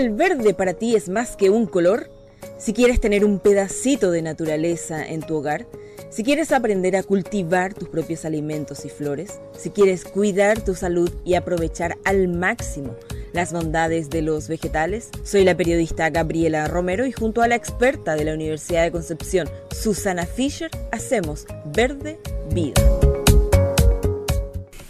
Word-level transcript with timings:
el 0.00 0.10
verde 0.10 0.54
para 0.54 0.74
ti 0.74 0.96
es 0.96 1.08
más 1.08 1.36
que 1.36 1.50
un 1.50 1.66
color, 1.66 2.10
si 2.58 2.72
quieres 2.72 3.00
tener 3.00 3.24
un 3.24 3.38
pedacito 3.38 4.10
de 4.10 4.22
naturaleza 4.22 5.06
en 5.06 5.20
tu 5.20 5.36
hogar, 5.36 5.66
si 6.08 6.24
quieres 6.24 6.52
aprender 6.52 6.96
a 6.96 7.02
cultivar 7.02 7.74
tus 7.74 7.88
propios 7.88 8.24
alimentos 8.24 8.84
y 8.84 8.88
flores, 8.88 9.40
si 9.56 9.70
quieres 9.70 10.04
cuidar 10.04 10.64
tu 10.64 10.74
salud 10.74 11.12
y 11.24 11.34
aprovechar 11.34 11.98
al 12.04 12.28
máximo 12.28 12.96
las 13.32 13.52
bondades 13.52 14.08
de 14.10 14.22
los 14.22 14.48
vegetales, 14.48 15.10
soy 15.22 15.44
la 15.44 15.56
periodista 15.56 16.08
Gabriela 16.08 16.66
Romero 16.66 17.06
y 17.06 17.12
junto 17.12 17.42
a 17.42 17.48
la 17.48 17.54
experta 17.54 18.16
de 18.16 18.24
la 18.24 18.34
Universidad 18.34 18.82
de 18.82 18.92
Concepción, 18.92 19.48
Susana 19.70 20.24
Fisher, 20.24 20.70
hacemos 20.90 21.46
Verde 21.66 22.18
Vida. 22.52 22.80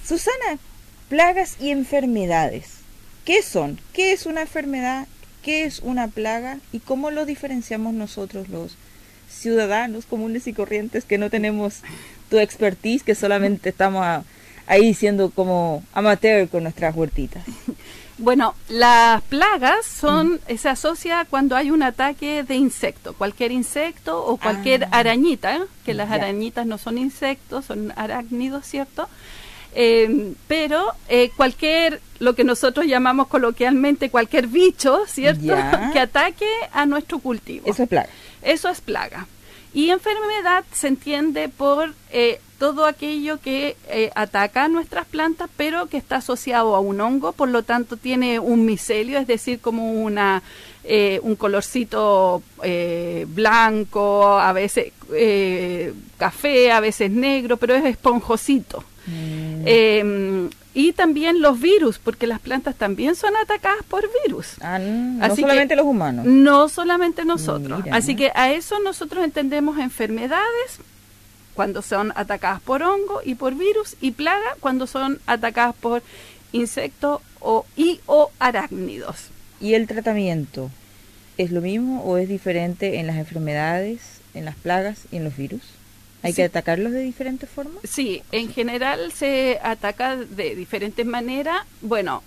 Susana, 0.06 0.58
plagas 1.08 1.60
y 1.60 1.70
enfermedades. 1.70 2.79
¿Qué 3.24 3.42
son? 3.42 3.78
¿Qué 3.92 4.12
es 4.12 4.26
una 4.26 4.42
enfermedad? 4.42 5.06
¿Qué 5.42 5.64
es 5.64 5.80
una 5.80 6.08
plaga? 6.08 6.58
¿Y 6.72 6.80
cómo 6.80 7.10
lo 7.10 7.24
diferenciamos 7.24 7.94
nosotros 7.94 8.48
los 8.48 8.76
ciudadanos 9.28 10.06
comunes 10.06 10.46
y 10.46 10.52
corrientes 10.52 11.04
que 11.04 11.18
no 11.18 11.30
tenemos 11.30 11.80
tu 12.28 12.38
expertise, 12.38 13.02
que 13.02 13.14
solamente 13.14 13.70
estamos 13.70 14.24
ahí 14.66 14.94
siendo 14.94 15.30
como 15.30 15.82
amateur 15.92 16.48
con 16.48 16.64
nuestras 16.64 16.94
huertitas? 16.94 17.44
Bueno, 18.20 18.54
las 18.68 19.22
plagas 19.22 19.86
son, 19.86 20.40
se 20.58 20.68
asocia 20.68 21.26
cuando 21.30 21.56
hay 21.56 21.70
un 21.70 21.82
ataque 21.82 22.42
de 22.42 22.54
insecto, 22.54 23.14
cualquier 23.14 23.50
insecto 23.50 24.22
o 24.22 24.36
cualquier 24.36 24.84
ah. 24.84 24.98
arañita, 24.98 25.60
que 25.86 25.94
las 25.94 26.10
arañitas 26.10 26.66
no 26.66 26.76
son 26.76 26.98
insectos, 26.98 27.64
son 27.64 27.94
arácnidos, 27.96 28.66
¿cierto? 28.66 29.08
Eh, 29.74 30.32
pero 30.48 30.92
eh, 31.08 31.30
cualquier, 31.36 32.00
lo 32.18 32.34
que 32.34 32.44
nosotros 32.44 32.86
llamamos 32.86 33.28
coloquialmente 33.28 34.10
cualquier 34.10 34.48
bicho, 34.48 35.00
¿cierto? 35.06 35.54
que 35.92 36.00
ataque 36.00 36.48
a 36.72 36.86
nuestro 36.86 37.18
cultivo. 37.18 37.66
Eso 37.66 37.84
es 37.84 37.88
plaga. 37.88 38.08
Eso 38.42 38.68
es 38.68 38.80
plaga. 38.80 39.26
Y 39.72 39.90
enfermedad 39.90 40.64
se 40.72 40.88
entiende 40.88 41.48
por 41.48 41.94
eh, 42.10 42.40
todo 42.58 42.86
aquello 42.86 43.38
que 43.40 43.76
ataca 44.16 44.64
a 44.64 44.68
nuestras 44.68 45.06
plantas, 45.06 45.48
pero 45.56 45.86
que 45.86 45.96
está 45.96 46.16
asociado 46.16 46.74
a 46.74 46.80
un 46.80 47.00
hongo, 47.00 47.32
por 47.32 47.48
lo 47.48 47.62
tanto 47.62 47.96
tiene 47.96 48.40
un 48.40 48.66
micelio, 48.66 49.18
es 49.18 49.26
decir, 49.26 49.60
como 49.60 49.92
una 49.92 50.42
un 51.22 51.36
colorcito 51.36 52.42
blanco, 53.28 54.38
a 54.38 54.52
veces 54.52 54.92
café, 56.18 56.72
a 56.72 56.80
veces 56.80 57.10
negro, 57.10 57.56
pero 57.56 57.76
es 57.76 57.84
esponjosito. 57.84 58.84
Mm. 59.06 59.39
Em, 59.64 60.50
y 60.72 60.92
también 60.92 61.40
los 61.40 61.60
virus, 61.60 61.98
porque 61.98 62.26
las 62.26 62.40
plantas 62.40 62.76
también 62.76 63.16
son 63.16 63.36
atacadas 63.36 63.82
por 63.88 64.08
virus. 64.24 64.54
Ah, 64.60 64.78
no 64.78 65.34
solamente 65.34 65.76
los 65.76 65.86
humanos. 65.86 66.24
No 66.26 66.68
solamente 66.68 67.24
nosotros. 67.24 67.82
Así 67.90 68.14
que 68.14 68.30
a 68.34 68.52
eso 68.52 68.78
nosotros 68.80 69.24
entendemos 69.24 69.78
enfermedades 69.78 70.78
cuando 71.54 71.82
son 71.82 72.12
atacadas 72.14 72.60
por 72.60 72.82
hongo 72.82 73.20
y 73.24 73.34
por 73.34 73.54
virus 73.54 73.96
y 74.00 74.12
plaga 74.12 74.56
cuando 74.60 74.86
son 74.86 75.18
atacadas 75.26 75.74
por 75.74 76.02
insectos 76.52 77.20
o, 77.40 77.66
y 77.76 78.00
o 78.06 78.30
arácnidos. 78.38 79.26
¿Y 79.60 79.74
el 79.74 79.86
tratamiento 79.86 80.70
es 81.36 81.50
lo 81.50 81.60
mismo 81.60 82.02
o 82.04 82.16
es 82.16 82.28
diferente 82.28 82.98
en 82.98 83.06
las 83.06 83.16
enfermedades, 83.16 84.20
en 84.34 84.44
las 84.44 84.54
plagas 84.56 85.00
y 85.10 85.16
en 85.16 85.24
los 85.24 85.36
virus? 85.36 85.62
¿Hay 86.22 86.34
que 86.34 86.44
atacarlos 86.44 86.92
de 86.92 87.00
diferentes 87.00 87.48
formas? 87.48 87.82
Sí, 87.84 88.22
en 88.32 88.52
general 88.52 89.12
se 89.12 89.58
ataca 89.62 90.16
de 90.16 90.54
diferentes 90.54 91.06
maneras. 91.06 91.64
Bueno, 91.80 92.22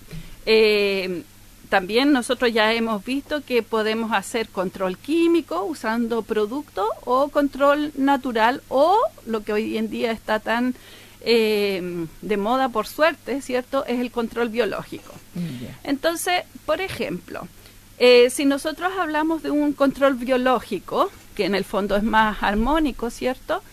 eh, 0.45 1.23
también 1.69 2.11
nosotros 2.11 2.53
ya 2.53 2.73
hemos 2.73 3.03
visto 3.03 3.41
que 3.41 3.63
podemos 3.63 4.11
hacer 4.11 4.47
control 4.49 4.97
químico 4.97 5.63
usando 5.63 6.21
productos 6.21 6.87
o 7.05 7.29
control 7.29 7.91
natural 7.95 8.61
o 8.69 8.97
lo 9.25 9.43
que 9.43 9.53
hoy 9.53 9.77
en 9.77 9.89
día 9.89 10.11
está 10.11 10.39
tan 10.39 10.75
eh, 11.21 12.05
de 12.21 12.37
moda 12.37 12.69
por 12.69 12.85
suerte, 12.85 13.41
¿cierto? 13.41 13.85
Es 13.85 13.99
el 13.99 14.11
control 14.11 14.49
biológico. 14.49 15.13
Entonces, 15.83 16.43
por 16.65 16.81
ejemplo, 16.81 17.47
eh, 17.97 18.29
si 18.29 18.45
nosotros 18.45 18.91
hablamos 18.99 19.41
de 19.41 19.49
un 19.49 19.73
control 19.73 20.15
biológico, 20.15 21.09
que 21.35 21.45
en 21.45 21.55
el 21.55 21.63
fondo 21.63 21.95
es 21.95 22.03
más 22.03 22.43
armónico, 22.43 23.09
¿cierto? 23.09 23.63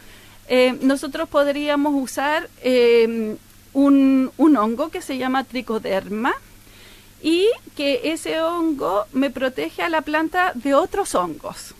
Eh, 0.53 0.77
nosotros 0.83 1.29
podríamos 1.29 1.95
usar 1.95 2.51
eh, 2.65 3.37
un, 3.73 4.33
hongo 4.37 4.89
que 4.89 5.01
se 5.01 5.17
llama 5.17 5.45
tricoderma 5.45 6.35
y 7.23 7.47
que 7.77 8.13
ese 8.13 8.41
hongo 8.41 9.05
me 9.13 9.31
protege 9.31 9.83
a 9.83 9.89
la 9.89 10.01
planta 10.01 10.51
de 10.57 10.75
otros 10.75 11.15
hongos. 11.15 11.77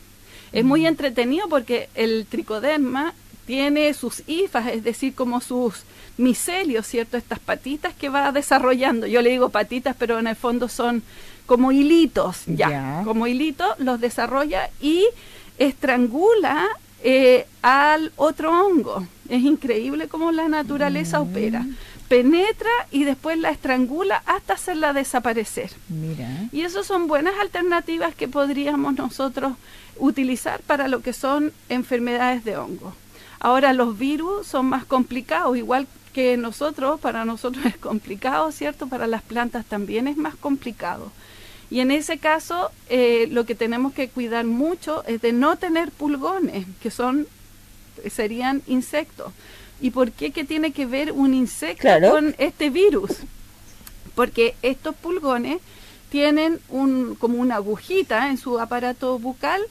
Es 0.53 0.65
muy 0.65 0.87
entretenido 0.87 1.49
porque 1.49 1.89
el 1.97 2.27
tricoderma 2.31 3.13
tiene 3.45 3.93
sus 3.93 4.23
hifas, 4.29 4.69
es 4.69 4.85
decir, 4.85 5.17
como 5.17 5.41
sus 5.41 5.83
micelios, 6.17 6.87
¿cierto? 6.87 7.17
Estas 7.17 7.41
patitas 7.41 7.93
que 7.93 8.09
va 8.09 8.31
desarrollando. 8.31 9.09
Yo 9.09 9.21
le 9.21 9.31
digo 9.31 9.49
patitas, 9.49 9.97
pero 9.99 10.21
en 10.21 10.29
el 10.29 10.37
fondo 10.37 10.69
son 10.69 11.03
como 11.47 11.73
hilitos, 11.73 12.43
ya. 12.47 13.03
Como 13.05 13.27
hilitos 13.27 13.81
los 13.81 14.01
desarrolla 14.01 14.71
y 14.81 15.07
estrangula 15.59 16.69
eh, 17.03 17.47
al 17.63 18.13
otro 18.17 18.51
hongo. 18.53 19.07
Es 19.29 19.43
increíble 19.43 20.09
cómo 20.09 20.33
la 20.33 20.49
naturaleza 20.49 21.21
mm. 21.21 21.23
opera. 21.23 21.67
Penetra 22.09 22.71
y 22.91 23.05
después 23.05 23.39
la 23.39 23.51
estrangula 23.51 24.23
hasta 24.27 24.55
hacerla 24.55 24.93
desaparecer. 24.93 25.71
Y 26.51 26.63
esas 26.63 26.87
son 26.87 27.07
buenas 27.07 27.35
alternativas 27.41 28.15
que 28.17 28.27
podríamos 28.27 28.95
nosotros 28.95 29.53
utilizar 29.97 30.61
para 30.63 30.89
lo 30.89 31.03
que 31.03 31.13
son 31.13 31.53
enfermedades 31.69 32.45
de 32.45 32.57
hongo. 32.57 32.95
Ahora 33.39 33.73
los 33.73 33.97
virus 33.97 34.47
son 34.49 34.67
más 34.67 34.85
complicados, 34.85 35.57
igual 35.57 35.87
que 36.13 36.37
nosotros, 36.37 36.99
para 37.01 37.25
nosotros 37.25 37.65
es 37.67 37.77
complicado, 37.77 38.51
¿cierto? 38.53 38.89
Para 38.89 39.07
las 39.07 39.23
plantas 39.23 39.65
también 39.65 40.09
es 40.09 40.17
más 40.17 40.35
complicado. 40.35 41.13
Y 41.71 41.81
en 41.81 41.91
ese 41.93 42.19
caso, 42.19 42.71
eh, 42.89 43.29
lo 43.31 43.47
que 43.47 43.55
tenemos 43.55 43.93
que 43.93 44.09
cuidar 44.09 44.45
mucho 44.45 45.05
es 45.07 45.23
de 45.23 45.33
no 45.33 45.57
tener 45.57 45.91
pulgones, 45.93 46.67
que 46.83 46.91
son 46.91 47.27
serían 48.09 48.63
insectos. 48.67 49.33
¿Y 49.81 49.91
por 49.91 50.13
qué 50.13 50.31
que 50.31 50.45
tiene 50.45 50.73
que 50.73 50.87
ver 50.87 51.13
un 51.13 51.35
insecto 51.35 51.89
con 52.11 52.35
este 52.39 52.71
virus? 52.71 53.11
Porque 54.15 54.55
estos 54.63 54.95
pulgones 54.95 55.59
tienen 56.11 56.59
un, 56.69 57.15
como 57.15 57.39
una 57.39 57.57
agujita 57.57 58.31
en 58.31 58.37
su 58.37 58.59
aparato 58.59 59.19
bucal 59.19 59.63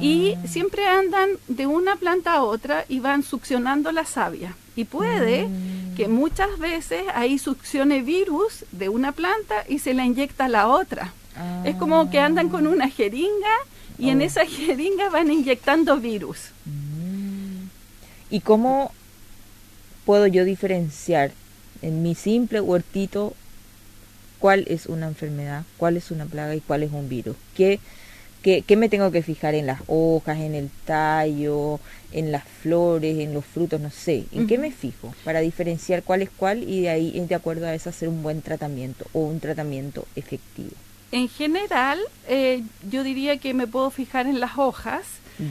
y 0.00 0.34
ah. 0.34 0.46
siempre 0.46 0.86
andan 0.86 1.30
de 1.48 1.66
una 1.66 1.96
planta 1.96 2.34
a 2.34 2.42
otra 2.42 2.84
y 2.88 3.00
van 3.00 3.22
succionando 3.22 3.90
la 3.92 4.04
savia. 4.04 4.54
Y 4.76 4.84
puede 4.84 5.48
mm. 5.48 5.96
que 5.96 6.06
muchas 6.06 6.58
veces 6.58 7.02
ahí 7.14 7.38
succione 7.38 8.02
virus 8.02 8.64
de 8.72 8.88
una 8.88 9.12
planta 9.12 9.64
y 9.68 9.78
se 9.78 9.94
la 9.94 10.04
inyecta 10.04 10.44
a 10.44 10.48
la 10.48 10.68
otra. 10.68 11.12
Es 11.64 11.76
como 11.76 12.10
que 12.10 12.18
andan 12.18 12.48
con 12.48 12.66
una 12.66 12.88
jeringa 12.88 13.56
y 13.98 14.10
en 14.10 14.20
oh. 14.20 14.24
esa 14.24 14.46
jeringa 14.46 15.08
van 15.08 15.30
inyectando 15.30 15.98
virus. 15.98 16.50
Mm. 16.64 17.66
¿Y 18.30 18.40
cómo 18.40 18.92
puedo 20.04 20.26
yo 20.26 20.44
diferenciar 20.44 21.32
en 21.82 22.02
mi 22.02 22.14
simple 22.14 22.60
huertito 22.60 23.34
cuál 24.38 24.64
es 24.68 24.86
una 24.86 25.06
enfermedad, 25.06 25.64
cuál 25.76 25.96
es 25.96 26.10
una 26.10 26.26
plaga 26.26 26.54
y 26.54 26.60
cuál 26.60 26.82
es 26.82 26.92
un 26.92 27.08
virus? 27.08 27.36
¿Qué, 27.54 27.80
qué, 28.42 28.76
me 28.76 28.88
tengo 28.88 29.10
que 29.10 29.22
fijar 29.22 29.54
en 29.54 29.66
las 29.66 29.80
hojas, 29.86 30.38
en 30.38 30.54
el 30.54 30.70
tallo, 30.84 31.80
en 32.12 32.32
las 32.32 32.44
flores, 32.44 33.18
en 33.18 33.34
los 33.34 33.44
frutos? 33.44 33.80
No 33.80 33.90
sé. 33.90 34.24
¿En 34.32 34.46
qué 34.46 34.58
me 34.58 34.70
fijo 34.70 35.14
para 35.24 35.40
diferenciar 35.40 36.02
cuál 36.02 36.22
es 36.22 36.30
cuál 36.30 36.62
y 36.62 36.82
de 36.82 36.90
ahí, 36.90 37.26
de 37.28 37.34
acuerdo 37.34 37.66
a 37.66 37.74
eso, 37.74 37.90
hacer 37.90 38.08
un 38.08 38.22
buen 38.22 38.42
tratamiento 38.42 39.06
o 39.12 39.20
un 39.20 39.40
tratamiento 39.40 40.06
efectivo? 40.14 40.76
En 41.12 41.28
general, 41.28 42.00
eh, 42.28 42.62
yo 42.90 43.02
diría 43.02 43.38
que 43.38 43.54
me 43.54 43.66
puedo 43.66 43.90
fijar 43.90 44.26
en 44.26 44.40
las 44.40 44.58
hojas. 44.58 45.04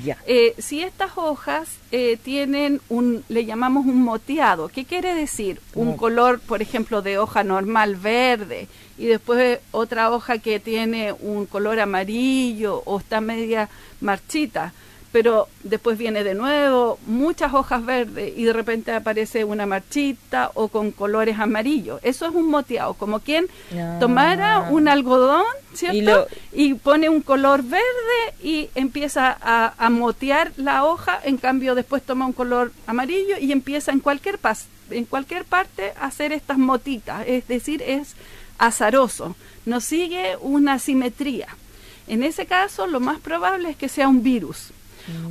Ya. 0.04 0.18
Eh, 0.26 0.56
si 0.58 0.82
estas 0.82 1.12
hojas 1.16 1.70
eh, 1.92 2.18
tienen 2.24 2.82
un, 2.90 3.24
le 3.30 3.46
llamamos 3.46 3.86
un 3.86 4.02
moteado, 4.02 4.68
¿qué 4.68 4.84
quiere 4.84 5.14
decir? 5.14 5.62
Un 5.76 5.96
color, 5.96 6.40
por 6.40 6.64
ejemplo, 6.64 7.04
de 7.04 7.20
hoja 7.20 7.44
normal 7.44 7.96
verde 7.96 8.68
y 8.98 9.06
después 9.06 9.60
otra 9.72 10.12
hoja 10.12 10.40
que 10.40 10.60
tiene 10.60 11.14
un 11.14 11.46
color 11.46 11.80
amarillo 11.80 12.82
o 12.86 12.98
está 12.98 13.22
media 13.22 13.70
marchita 14.02 14.74
pero 15.16 15.48
después 15.64 15.98
viene 15.98 16.26
de 16.26 16.34
nuevo 16.34 17.00
muchas 17.08 17.54
hojas 17.54 17.86
verdes 17.86 18.34
y 18.36 18.44
de 18.44 18.52
repente 18.52 18.92
aparece 18.92 19.46
una 19.46 19.66
marchita 19.66 20.52
o 20.56 20.68
con 20.68 20.92
colores 20.92 21.40
amarillos. 21.40 22.02
Eso 22.04 22.26
es 22.26 22.36
un 22.36 22.50
moteado, 22.50 22.96
como 22.96 23.22
quien 23.22 23.48
tomara 24.02 24.68
un 24.70 24.90
algodón, 24.90 25.46
¿cierto? 25.74 26.28
Y, 26.52 26.74
pone 26.74 27.08
un 27.08 27.22
color 27.22 27.64
verde 27.64 28.20
y 28.44 28.70
empieza 28.76 29.38
a, 29.42 29.90
motear 29.90 30.52
la 30.58 30.84
hoja, 30.84 31.18
en 31.24 31.38
cambio 31.38 31.76
después 31.76 32.04
toma 32.04 32.26
un 32.26 32.34
color 32.34 32.74
amarillo 32.86 33.38
y 33.40 33.54
empieza 33.54 33.94
en 33.94 34.02
cualquier, 34.02 34.38
en 34.90 35.06
cualquier 35.06 35.46
parte 35.46 35.94
a 35.98 36.08
hacer 36.08 36.34
estas 36.34 36.58
motitas, 36.58 37.24
es 37.26 37.48
decir, 37.48 37.82
es 37.82 38.16
azaroso, 38.58 39.38
no 39.66 39.80
sigue 39.80 40.36
una 40.42 40.78
simetría. 40.78 41.48
En 42.08 42.22
ese 42.22 42.46
caso, 42.46 42.86
lo 42.86 43.00
más 43.00 43.22
probable 43.22 43.70
es 43.70 43.78
que 43.78 43.88
sea 43.88 44.10
un 44.10 44.22
virus. 44.22 44.74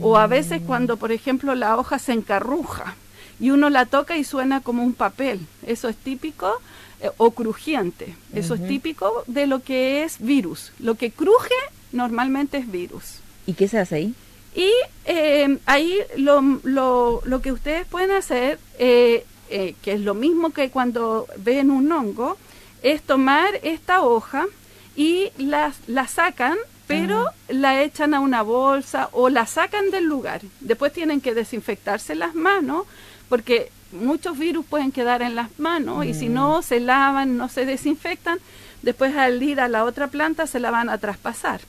O 0.01 0.17
a 0.17 0.27
veces 0.27 0.63
cuando, 0.67 0.97
por 0.97 1.13
ejemplo, 1.13 1.55
la 1.55 1.77
hoja 1.77 1.99
se 1.99 2.13
encarruja 2.13 2.95
y 3.41 3.51
uno 3.51 3.71
la 3.71 3.87
toca 3.87 4.17
y 4.17 4.25
suena 4.25 4.61
como 4.61 4.83
un 4.83 4.95
papel. 4.95 5.41
Eso 5.67 5.89
es 5.89 5.97
típico 5.97 6.61
eh, 7.01 7.11
o 7.17 7.33
crujiente. 7.33 8.15
Eso 8.35 8.55
es 8.55 8.67
típico 8.67 9.25
de 9.27 9.47
lo 9.47 9.63
que 9.63 10.05
es 10.05 10.19
virus. 10.21 10.73
Lo 10.79 10.95
que 10.95 11.11
cruje 11.11 11.55
normalmente 11.93 12.59
es 12.59 12.71
virus. 12.71 13.19
¿Y 13.47 13.55
qué 13.55 13.69
se 13.69 13.79
hace 13.79 13.95
ahí? 13.97 14.15
Y 14.55 14.71
eh, 15.05 15.59
ahí 15.67 15.99
lo, 16.17 16.41
lo, 16.63 17.21
lo, 17.25 17.43
que 17.43 17.51
ustedes 17.51 17.87
pueden 17.87 18.13
hacer, 18.13 18.61
eh, 18.79 19.25
que 19.49 19.93
es 19.93 20.01
lo 20.01 20.15
mismo 20.15 20.51
que 20.51 20.71
cuando 20.71 21.27
ven 21.39 21.71
un 21.71 21.91
hongo, 21.91 22.39
es 22.83 23.03
tomar 23.03 23.59
esta 23.63 24.03
hoja 24.03 24.47
y 24.95 25.31
la, 25.39 25.73
la 25.89 26.07
sacan, 26.07 26.57
pero 26.87 27.27
la 27.49 27.83
echan 27.83 28.15
a 28.15 28.21
una 28.21 28.43
bolsa 28.43 29.09
o 29.13 29.29
la 29.29 29.47
sacan 29.47 29.91
del 29.91 30.05
lugar. 30.05 30.43
Después 30.61 30.93
tienen 30.93 31.21
que 31.21 31.35
desinfectarse 31.35 32.15
las 32.15 32.35
manos 32.35 32.87
porque 33.29 33.71
muchos 33.93 34.39
virus 34.39 34.67
pueden 34.67 34.93
quedar 34.93 35.23
en 35.23 35.35
las 35.35 35.59
manos 35.59 36.05
y 36.05 36.15
si 36.15 36.29
no 36.29 36.59
mm. 36.59 36.63
se 36.63 36.81
lavan, 36.81 37.37
no 37.37 37.49
se 37.49 37.65
desinfectan, 37.65 38.39
después 38.83 39.17
al 39.17 39.43
ir 39.43 39.61
a 39.61 39.69
la 39.69 39.85
otra 39.85 40.09
planta 40.09 40.47
se 40.47 40.61
la 40.61 40.71
van 40.71 40.89
a 40.91 40.99
traspasar. 40.99 41.61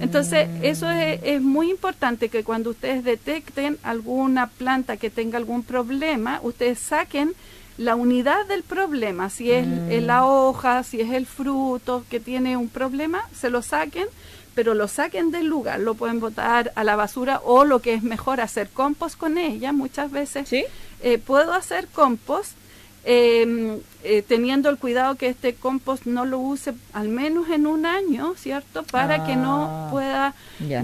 Entonces, 0.00 0.48
eso 0.62 0.90
es, 0.90 1.20
es, 1.22 1.40
muy 1.40 1.70
importante 1.70 2.28
que 2.28 2.44
cuando 2.44 2.70
ustedes 2.70 3.02
detecten 3.02 3.78
alguna 3.82 4.48
planta 4.48 4.98
que 4.98 5.08
tenga 5.08 5.38
algún 5.38 5.62
problema, 5.62 6.40
ustedes 6.42 6.78
saquen 6.78 7.32
la 7.78 7.94
unidad 7.94 8.46
del 8.46 8.62
problema, 8.62 9.28
si 9.30 9.50
es 9.50 9.66
la 10.02 10.22
mm. 10.22 10.24
hoja, 10.24 10.82
si 10.82 11.00
es 11.00 11.10
el 11.10 11.26
fruto 11.26 12.04
que 12.10 12.20
tiene 12.20 12.56
un 12.56 12.68
problema, 12.68 13.28
se 13.34 13.50
lo 13.50 13.62
saquen, 13.62 14.06
pero 14.56 14.72
lo 14.72 14.88
saquen 14.88 15.30
del 15.30 15.46
lugar, 15.46 15.78
lo 15.80 15.94
pueden 15.94 16.18
botar 16.18 16.72
a 16.74 16.82
la 16.82 16.96
basura 16.96 17.42
o 17.44 17.66
lo 17.66 17.80
que 17.80 17.92
es 17.92 18.02
mejor 18.02 18.40
hacer 18.40 18.70
compost 18.70 19.16
con 19.16 19.36
ella. 19.36 19.70
Muchas 19.72 20.10
veces 20.10 20.50
eh, 20.50 21.18
puedo 21.18 21.52
hacer 21.52 21.86
compost 21.88 22.52
em, 23.04 23.78
eh, 24.02 24.22
teniendo 24.26 24.70
el 24.70 24.78
cuidado 24.78 25.16
que 25.16 25.28
este 25.28 25.54
compost 25.54 26.06
no 26.06 26.24
lo 26.24 26.38
use 26.38 26.72
al 26.94 27.10
menos 27.10 27.50
en 27.50 27.66
un 27.66 27.84
año, 27.84 28.34
¿cierto? 28.36 28.82
Para 28.82 29.26
que 29.26 29.36
no 29.36 29.66
ah, 29.68 29.88
pueda 29.90 30.34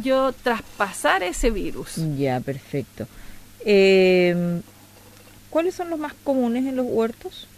yo 0.03 0.33
traspasar 0.35 1.23
ese 1.23 1.51
virus. 1.51 1.95
Ya, 2.19 2.41
perfecto. 2.41 3.07
Eh, 3.65 4.61
¿Cuáles 5.49 5.75
son 5.75 5.89
los 5.89 5.99
más 5.99 6.13
comunes 6.25 6.67
en 6.67 6.77
los 6.77 6.87
huertos? 6.87 7.49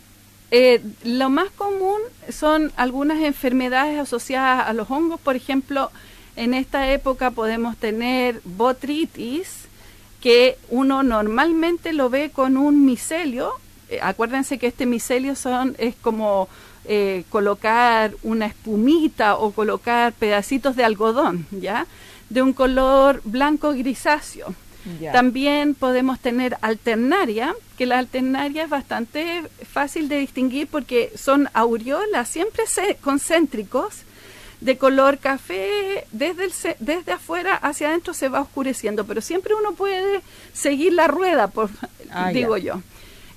Eh, 0.57 0.81
lo 1.03 1.31
más 1.31 1.51
común 1.51 1.99
son 2.29 2.71
algunas 2.77 3.21
enfermedades 3.21 3.99
asociadas 3.99 4.69
a 4.69 4.73
los 4.73 4.89
hongos. 4.89 5.19
Por 5.19 5.35
ejemplo, 5.35 5.91
en 6.37 6.55
esta 6.55 6.93
época 6.93 7.33
podemos 7.33 7.77
tener 7.77 8.41
botritis, 8.45 9.65
que 10.21 10.57
uno 10.71 11.03
normalmente 11.03 11.93
lo 11.93 12.09
ve 12.09 12.31
con 12.31 12.57
un 12.57 12.87
micelio. 12.87 13.51
Eh, 13.89 13.99
acuérdense 14.01 14.59
que 14.61 14.69
este 14.69 14.87
micelio 14.87 15.35
son, 15.35 15.75
es 15.77 15.97
como 15.97 16.49
eh, 16.85 17.25
colocar 17.31 18.15
una 18.23 18.47
espumita 18.47 19.35
o 19.35 19.51
colocar 19.51 20.13
pedacitos 20.13 20.77
de 20.77 20.85
algodón, 20.85 21.49
¿ya? 21.51 21.89
De 22.31 22.43
un 22.43 22.53
color 22.53 23.23
blanco 23.25 23.73
grisáceo. 23.73 24.55
También 25.13 25.75
podemos 25.75 26.21
tener 26.21 26.59
alternaria, 26.61 27.55
que 27.79 27.87
la 27.87 27.99
alternaria 27.99 28.65
es 28.65 28.69
bastante 28.69 29.43
fácil 29.67 30.09
de 30.09 30.19
distinguir 30.19 30.69
porque 30.69 31.11
son 31.17 31.49
aureolas 31.55 32.29
siempre 32.29 32.65
concéntricos 33.01 34.03
de 34.61 34.79
color 34.79 35.19
café, 35.19 36.07
desde, 36.13 36.45
el, 36.45 36.53
desde 36.81 37.13
afuera 37.13 37.55
hacia 37.57 37.89
adentro 37.89 38.15
se 38.15 38.29
va 38.29 38.41
oscureciendo, 38.41 39.05
pero 39.05 39.21
siempre 39.21 39.55
uno 39.55 39.73
puede 39.73 40.23
seguir 40.53 40.93
la 40.93 41.07
rueda, 41.07 41.49
por, 41.49 41.71
ah, 42.11 42.31
digo 42.31 42.57
yo. 42.57 42.81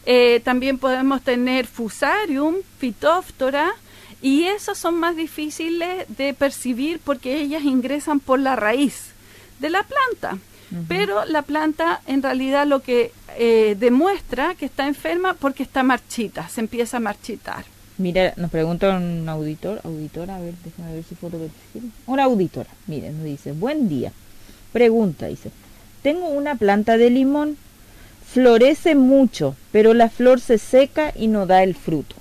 Eh, 0.06 0.42
también 0.44 0.78
podemos 0.78 1.22
tener 1.22 1.68
fusarium, 1.68 2.56
fitóftora, 2.80 3.74
y 4.22 4.46
esos 4.46 4.78
son 4.78 5.00
más 5.00 5.16
difíciles 5.16 6.06
de 6.18 6.34
percibir 6.34 7.00
porque 7.04 7.40
ellas 7.42 7.64
ingresan 7.64 8.20
por 8.20 8.40
la 8.40 8.56
raíz 8.56 9.12
de 9.60 9.70
la 9.70 9.84
planta 9.84 10.38
pero 10.88 11.26
la 11.26 11.42
planta 11.44 12.02
en 12.08 12.22
realidad 12.22 12.68
lo 12.68 12.82
que 12.82 13.12
eh, 13.38 13.76
demuestra 13.80 14.56
que 14.56 14.66
está 14.66 14.88
enferma 14.88 15.34
porque 15.34 15.64
está 15.64 15.84
marchita, 15.84 16.50
se 16.50 16.62
empieza 16.62 16.98
a 16.98 17.00
marchitar. 17.00 17.66
Mira, 17.98 18.34
nos 18.38 18.52
pregunta 18.52 18.96
un 18.96 19.28
auditor, 19.28 19.82
auditora, 19.84 20.36
a 20.36 20.40
ver, 20.40 20.54
déjame 20.64 20.94
ver 20.94 21.04
si 21.04 21.16
puedo 21.16 21.40
ver. 21.40 21.50
Una 22.06 22.26
auditora, 22.26 22.70
miren, 22.86 23.18
nos 23.18 23.26
dice, 23.26 23.54
buen 23.54 23.90
día. 23.90 24.12
Pregunta, 24.72 25.28
dice, 25.28 25.52
tengo 26.04 26.28
una 26.28 26.56
planta 26.56 26.98
de 26.98 27.10
limón, 27.10 27.58
florece 28.26 28.94
mucho, 28.94 29.56
pero 29.72 29.94
la 29.96 30.10
flor 30.10 30.40
se 30.40 30.60
seca 30.60 31.12
y 31.16 31.28
no 31.28 31.48
da 31.48 31.64
el 31.64 31.74
fruto. 31.74 32.16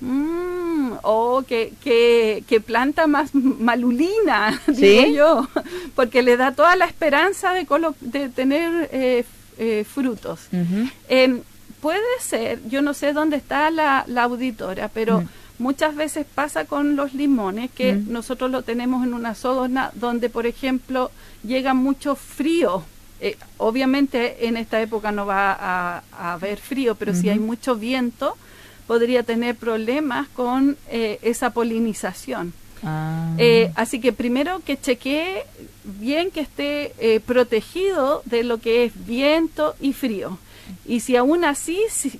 Mmm, 0.00 0.71
oh, 1.02 1.44
qué, 1.46 1.72
qué, 1.82 2.60
planta 2.60 3.06
más 3.06 3.34
malulina, 3.34 4.60
digo 4.66 5.06
yo, 5.06 5.48
porque 5.94 6.22
le 6.22 6.36
da 6.36 6.52
toda 6.52 6.76
la 6.76 6.86
esperanza 6.86 7.52
de, 7.52 7.66
de 8.00 8.28
tener 8.28 8.88
eh, 8.92 9.24
eh, 9.58 9.84
frutos. 9.84 10.48
Em, 11.08 11.40
puede 11.80 12.00
ser, 12.20 12.60
yo 12.68 12.80
no 12.80 12.94
sé 12.94 13.12
dónde 13.12 13.36
está 13.36 13.70
la, 13.70 14.04
auditora, 14.22 14.88
pero 14.88 15.20
mm. 15.20 15.28
muchas 15.58 15.94
veces 15.94 16.24
pasa 16.32 16.64
con 16.64 16.96
los 16.96 17.12
limones 17.12 17.70
que 17.70 17.94
mm. 17.94 18.10
nosotros 18.10 18.50
lo 18.50 18.62
tenemos 18.62 19.04
en 19.04 19.14
una 19.14 19.34
zona 19.34 19.90
donde, 19.94 20.30
por 20.30 20.46
ejemplo, 20.46 21.10
llega 21.44 21.74
mucho 21.74 22.14
frío. 22.14 22.84
Eh, 23.20 23.36
obviamente 23.58 24.46
en 24.46 24.56
esta 24.56 24.80
época 24.80 25.12
no 25.12 25.26
va 25.26 25.56
a, 25.58 26.32
haber 26.32 26.58
frío, 26.58 26.94
pero 26.94 27.14
si 27.14 27.28
hay 27.28 27.38
mucho 27.38 27.76
viento, 27.76 28.36
podría 28.86 29.22
tener 29.22 29.56
problemas 29.56 30.28
con 30.28 30.76
eh, 30.88 31.18
esa 31.22 31.50
polinización. 31.50 32.52
Ah. 32.82 33.34
Eh, 33.38 33.70
así 33.76 34.00
que 34.00 34.12
primero 34.12 34.60
que 34.64 34.76
chequee 34.76 35.44
bien 35.84 36.30
que 36.30 36.40
esté 36.40 36.94
eh, 36.98 37.20
protegido 37.20 38.22
de 38.24 38.42
lo 38.42 38.58
que 38.58 38.84
es 38.84 39.06
viento 39.06 39.74
y 39.80 39.92
frío. 39.92 40.38
Y 40.86 41.00
si 41.00 41.16
aún 41.16 41.44
así 41.44 41.78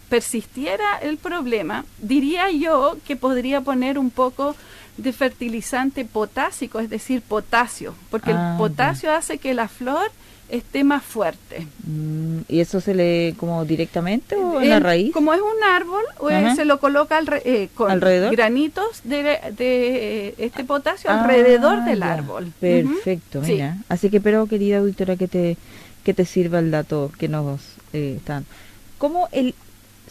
persistiera 0.09 0.99
el 0.99 1.17
problema, 1.17 1.85
diría 1.99 2.51
yo 2.51 2.97
que 3.07 3.17
podría 3.17 3.61
poner 3.61 3.99
un 3.99 4.11
poco 4.11 4.55
de 4.97 5.13
fertilizante 5.13 6.05
potásico, 6.05 6.81
es 6.81 6.91
decir, 6.91 7.23
potasio, 7.23 7.95
porque 8.11 8.31
el 8.31 8.37
ah, 8.37 8.55
potasio 8.59 9.13
hace 9.13 9.39
que 9.39 9.55
la 9.55 9.69
flor 9.69 10.11
esté 10.53 10.85
más 10.85 11.03
fuerte. 11.03 11.67
Mm, 11.87 12.41
¿Y 12.47 12.61
eso 12.61 12.81
se 12.81 12.95
le 12.95 13.35
como 13.39 13.65
directamente 13.65 14.37
o 14.37 14.61
en, 14.61 14.69
la 14.69 14.81
raíz? 14.81 15.13
Como 15.13 15.33
es 15.33 15.41
un 15.41 15.65
árbol, 15.65 16.03
eh, 16.31 16.53
se 16.55 16.67
lo 16.67 16.79
coloca 16.79 17.21
eh, 17.45 17.71
con 17.75 17.91
¿Alrededor? 17.91 18.37
granitos 18.37 19.01
de, 19.05 19.39
de, 19.57 20.35
este 20.37 20.65
potasio 20.65 21.11
ah, 21.11 21.23
alrededor 21.23 21.85
del 21.85 22.03
árbol. 22.03 22.53
Perfecto, 22.61 23.41
mira. 23.41 23.79
Así 23.89 24.11
que 24.11 24.21
pero 24.21 24.47
querida 24.47 24.79
auditora 24.79 25.17
que 25.17 25.27
te 25.27 25.57
que 26.05 26.15
te 26.15 26.25
sirva 26.25 26.59
el 26.59 26.71
dato 26.71 27.11
que 27.19 27.29
nos 27.29 27.61
eh, 27.93 28.17
están. 28.19 28.45
¿Cómo 28.99 29.29
el 29.33 29.55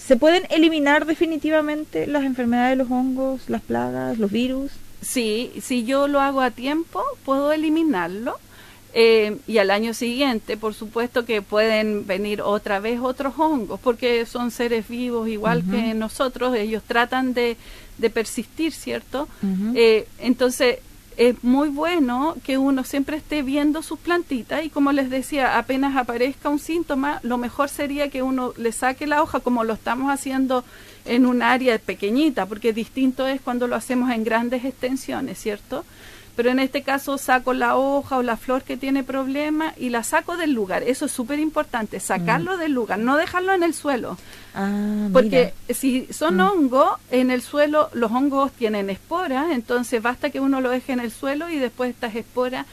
se 0.06 0.18
pueden 0.18 0.44
eliminar 0.50 1.06
definitivamente 1.06 2.08
las 2.08 2.24
enfermedades 2.24 2.78
de 2.78 2.84
los 2.84 2.92
hongos, 2.92 3.42
las 3.48 3.62
plagas, 3.62 4.18
los 4.18 4.32
virus? 4.32 4.72
Sí, 5.02 5.52
si 5.62 5.84
yo 5.84 6.08
lo 6.08 6.20
hago 6.20 6.42
a 6.42 6.52
tiempo, 6.52 7.04
puedo 7.24 7.52
eliminarlo 7.52 8.38
eh, 8.94 9.38
y 9.48 9.58
al 9.58 9.72
año 9.72 9.94
siguiente, 9.94 10.58
por 10.58 10.74
supuesto 10.74 11.26
que 11.26 11.42
pueden 11.42 12.06
venir 12.06 12.42
otra 12.42 12.80
vez 12.80 13.00
otros 13.02 13.36
hongos, 13.38 13.80
porque 13.80 14.26
son 14.26 14.52
seres 14.52 14.88
vivos 14.88 15.30
igual 15.30 15.64
que 15.70 15.94
nosotros, 15.94 16.56
ellos 16.56 16.84
tratan 16.86 17.34
de, 17.34 17.56
de 17.98 18.10
persistir, 18.10 18.74
¿cierto? 18.74 19.28
Eh, 19.76 20.08
entonces, 20.20 20.80
es 21.18 21.44
muy 21.44 21.70
bueno 21.70 22.36
que 22.44 22.58
uno 22.58 22.84
siempre 22.84 23.18
esté 23.18 23.42
viendo 23.42 23.82
sus 23.82 24.00
plantitas 24.00 24.64
y 24.64 24.70
como 24.70 24.92
les 24.92 25.10
decía, 25.10 25.58
apenas 25.58 25.96
aparezca 25.96 26.50
un 26.50 26.60
síntoma, 26.60 27.20
lo 27.24 27.38
mejor 27.38 27.70
sería 27.70 28.10
que 28.10 28.24
uno 28.24 28.54
le 28.58 28.72
saque 28.72 29.08
la 29.08 29.22
hoja 29.22 29.40
como 29.40 29.64
lo 29.64 29.74
estamos 29.74 30.12
haciendo 30.12 30.64
en 31.06 31.26
un 31.26 31.42
área 31.42 31.78
pequeñita, 31.80 32.46
porque 32.46 32.74
distinto 32.74 33.28
es 33.28 33.42
cuando 33.42 33.68
lo 33.68 33.76
hacemos 33.76 34.12
en 34.12 34.24
grandes 34.24 34.66
extensiones, 34.66 35.40
¿cierto? 35.40 35.84
Pero 36.36 36.50
en 36.50 36.60
este 36.60 36.84
caso 36.84 37.18
saco 37.18 37.54
la 37.54 37.76
hoja 37.76 38.18
o 38.18 38.24
la 38.24 38.38
flor 38.38 38.64
que 38.64 38.78
tiene 38.78 39.04
problema 39.04 39.74
y 39.78 39.90
la 39.90 40.04
saco 40.04 40.38
del 40.38 40.54
lugar. 40.54 40.84
Eso 40.84 41.06
es 41.06 41.12
súper 41.12 41.40
importante, 41.40 42.00
sacarlo 42.00 42.56
mm. 42.56 42.60
del 42.60 42.72
lugar, 42.74 43.00
no 43.00 43.18
dejarlo 43.18 43.54
en 43.54 43.64
el 43.64 43.74
suelo. 43.74 44.18
Ah, 44.54 45.10
Porque 45.14 45.54
si 45.70 46.08
son 46.12 46.38
mm. 46.38 46.42
hongos, 46.42 47.00
en 47.10 47.32
el 47.32 47.42
suelo 47.42 47.90
los 47.94 48.12
hongos 48.12 48.52
tienen 48.52 48.90
esporas, 48.90 49.52
entonces 49.52 50.02
basta 50.02 50.30
que 50.30 50.40
uno 50.40 50.62
lo 50.62 50.70
deje 50.70 50.94
en 50.94 51.00
el 51.00 51.12
suelo 51.12 51.50
y 51.50 51.58
después 51.58 51.92
estas 51.92 52.16
esporas 52.16 52.66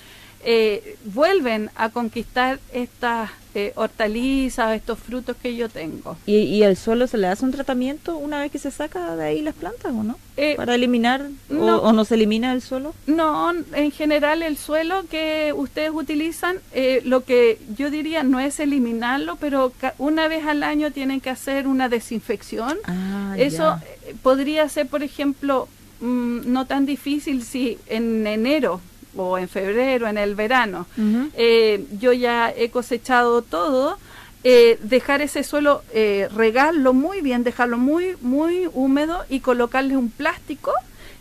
eh, 0.45 0.97
vuelven 1.05 1.71
a 1.75 1.89
conquistar 1.89 2.61
estas 2.73 3.31
eh, 3.55 3.73
hortalizas, 3.77 4.77
estos 4.77 4.99
frutos 4.99 5.37
que 5.43 5.57
yo 5.57 5.69
tengo. 5.69 6.17
¿Y, 6.27 6.37
¿Y 6.37 6.63
al 6.63 6.77
suelo 6.77 7.07
se 7.07 7.19
le 7.19 7.27
hace 7.27 7.45
un 7.45 7.51
tratamiento 7.53 8.17
una 8.17 8.41
vez 8.41 8.51
que 8.53 8.59
se 8.59 8.71
saca 8.71 9.17
de 9.17 9.25
ahí 9.25 9.43
las 9.43 9.55
plantas 9.55 9.93
o 9.93 10.03
no? 10.03 10.17
Eh, 10.37 10.55
¿Para 10.57 10.75
eliminar 10.77 11.29
no. 11.49 11.79
o, 11.79 11.89
o 11.89 11.93
no 11.93 12.05
se 12.05 12.15
elimina 12.15 12.53
el 12.53 12.63
suelo? 12.63 12.95
No, 13.07 13.53
en 13.73 13.91
general 13.91 14.43
el 14.43 14.57
suelo 14.57 15.05
que 15.11 15.53
ustedes 15.57 15.91
utilizan, 15.93 16.59
eh, 16.73 17.01
lo 17.05 17.25
que 17.25 17.59
yo 17.77 17.91
diría 17.91 18.23
no 18.23 18.39
es 18.39 18.61
eliminarlo, 18.61 19.37
pero 19.37 19.73
una 19.99 20.29
vez 20.29 20.45
al 20.47 20.63
año 20.63 20.91
tienen 20.93 21.21
que 21.21 21.31
hacer 21.31 21.67
una 21.67 21.89
desinfección. 21.89 22.77
Ah, 22.85 23.35
Eso 23.39 23.79
ya. 23.81 23.83
eh, 24.07 24.15
podría 24.23 24.69
ser, 24.69 24.87
por 24.87 25.03
ejemplo, 25.03 25.69
mm, 26.01 26.41
no 26.53 26.67
tan 26.67 26.87
difícil 26.87 27.43
si 27.43 27.79
en 27.89 28.27
enero 28.27 28.81
o 29.17 29.39
en 29.39 29.49
febrero, 29.49 30.09
en 30.09 30.19
el 30.19 30.35
verano, 30.35 30.87
eh, 31.35 31.85
yo 31.99 32.13
ya 32.13 32.53
he 32.55 32.71
cosechado 32.71 33.43
todo, 33.43 33.99
eh, 34.45 34.79
dejar 34.83 35.21
ese 35.21 35.43
suelo, 35.43 35.83
eh, 35.93 36.29
regarlo 36.35 36.93
muy 36.93 37.21
bien, 37.21 37.43
dejarlo 37.43 37.77
muy, 37.77 38.17
muy 38.21 38.69
húmedo 38.73 39.25
y 39.29 39.41
colocarle 39.41 39.97
un 39.97 40.11
plástico 40.11 40.73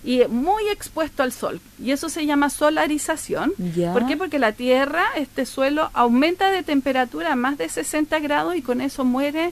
y 0.03 0.23
muy 0.29 0.67
expuesto 0.69 1.23
al 1.23 1.31
sol. 1.31 1.59
Y 1.83 1.91
eso 1.91 2.09
se 2.09 2.25
llama 2.25 2.49
solarización. 2.49 3.53
¿Por 3.93 4.05
qué? 4.05 4.15
Porque 4.15 4.39
la 4.39 4.51
tierra, 4.51 5.05
este 5.15 5.45
suelo, 5.45 5.89
aumenta 5.93 6.51
de 6.51 6.63
temperatura 6.63 7.33
a 7.33 7.35
más 7.35 7.57
de 7.57 7.67
60 7.67 8.19
grados 8.19 8.55
y 8.55 8.61
con 8.61 8.81
eso 8.81 9.03
muere 9.03 9.51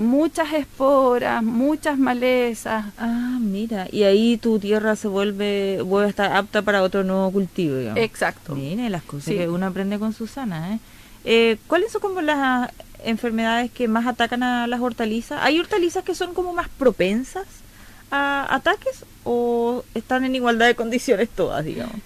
muchas 0.00 0.52
esporas, 0.54 1.42
muchas 1.42 1.98
malezas. 1.98 2.86
Ah, 2.98 3.38
mira, 3.40 3.86
y 3.92 4.02
ahí 4.04 4.38
tu 4.38 4.58
tierra 4.58 4.96
se 4.96 5.08
vuelve, 5.08 5.82
vuelve 5.82 6.06
a 6.06 6.10
estar 6.10 6.32
apta 6.36 6.62
para 6.62 6.82
otro 6.82 7.04
nuevo 7.04 7.30
cultivo, 7.30 7.76
digamos. 7.76 8.00
Exacto. 8.02 8.54
Mire 8.54 8.88
las 8.90 9.02
cosas 9.02 9.24
Sí. 9.26 9.34
que 9.36 9.48
uno 9.48 9.66
aprende 9.66 9.98
con 9.98 10.12
Susana, 10.12 10.74
¿eh? 10.74 10.78
Eh, 11.24 11.58
¿Cuáles 11.66 11.92
son 11.92 12.00
como 12.00 12.22
las 12.22 12.70
enfermedades 13.04 13.70
que 13.70 13.88
más 13.88 14.06
atacan 14.06 14.42
a 14.42 14.66
las 14.66 14.80
hortalizas? 14.80 15.38
¿Hay 15.42 15.60
hortalizas 15.60 16.02
que 16.02 16.14
son 16.14 16.32
como 16.32 16.54
más 16.54 16.68
propensas 16.70 17.46
a 18.10 18.54
ataques 18.54 19.04
o 19.24 19.84
están 19.94 20.24
en 20.24 20.34
igualdad 20.34 20.66
de 20.66 20.74
condiciones 20.74 21.28
todas, 21.28 21.62
digamos? 21.64 21.96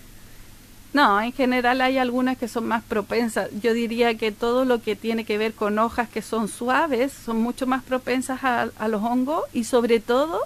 No, 0.94 1.20
en 1.20 1.32
general 1.32 1.82
hay 1.82 1.98
algunas 1.98 2.38
que 2.38 2.48
son 2.48 2.66
más 2.66 2.82
propensas. 2.82 3.50
Yo 3.60 3.74
diría 3.74 4.16
que 4.16 4.32
todo 4.32 4.64
lo 4.64 4.80
que 4.80 4.96
tiene 4.96 5.24
que 5.24 5.36
ver 5.36 5.52
con 5.52 5.78
hojas 5.78 6.08
que 6.08 6.22
son 6.22 6.48
suaves 6.48 7.12
son 7.12 7.42
mucho 7.42 7.66
más 7.66 7.82
propensas 7.82 8.42
a, 8.44 8.68
a 8.78 8.88
los 8.88 9.02
hongos 9.02 9.42
y 9.52 9.64
sobre 9.64 10.00
todo 10.00 10.40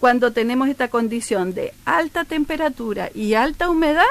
cuando 0.00 0.32
tenemos 0.32 0.68
esta 0.68 0.88
condición 0.88 1.54
de 1.54 1.74
alta 1.84 2.24
temperatura 2.24 3.10
y 3.14 3.34
alta 3.34 3.68
humedad, 3.68 4.04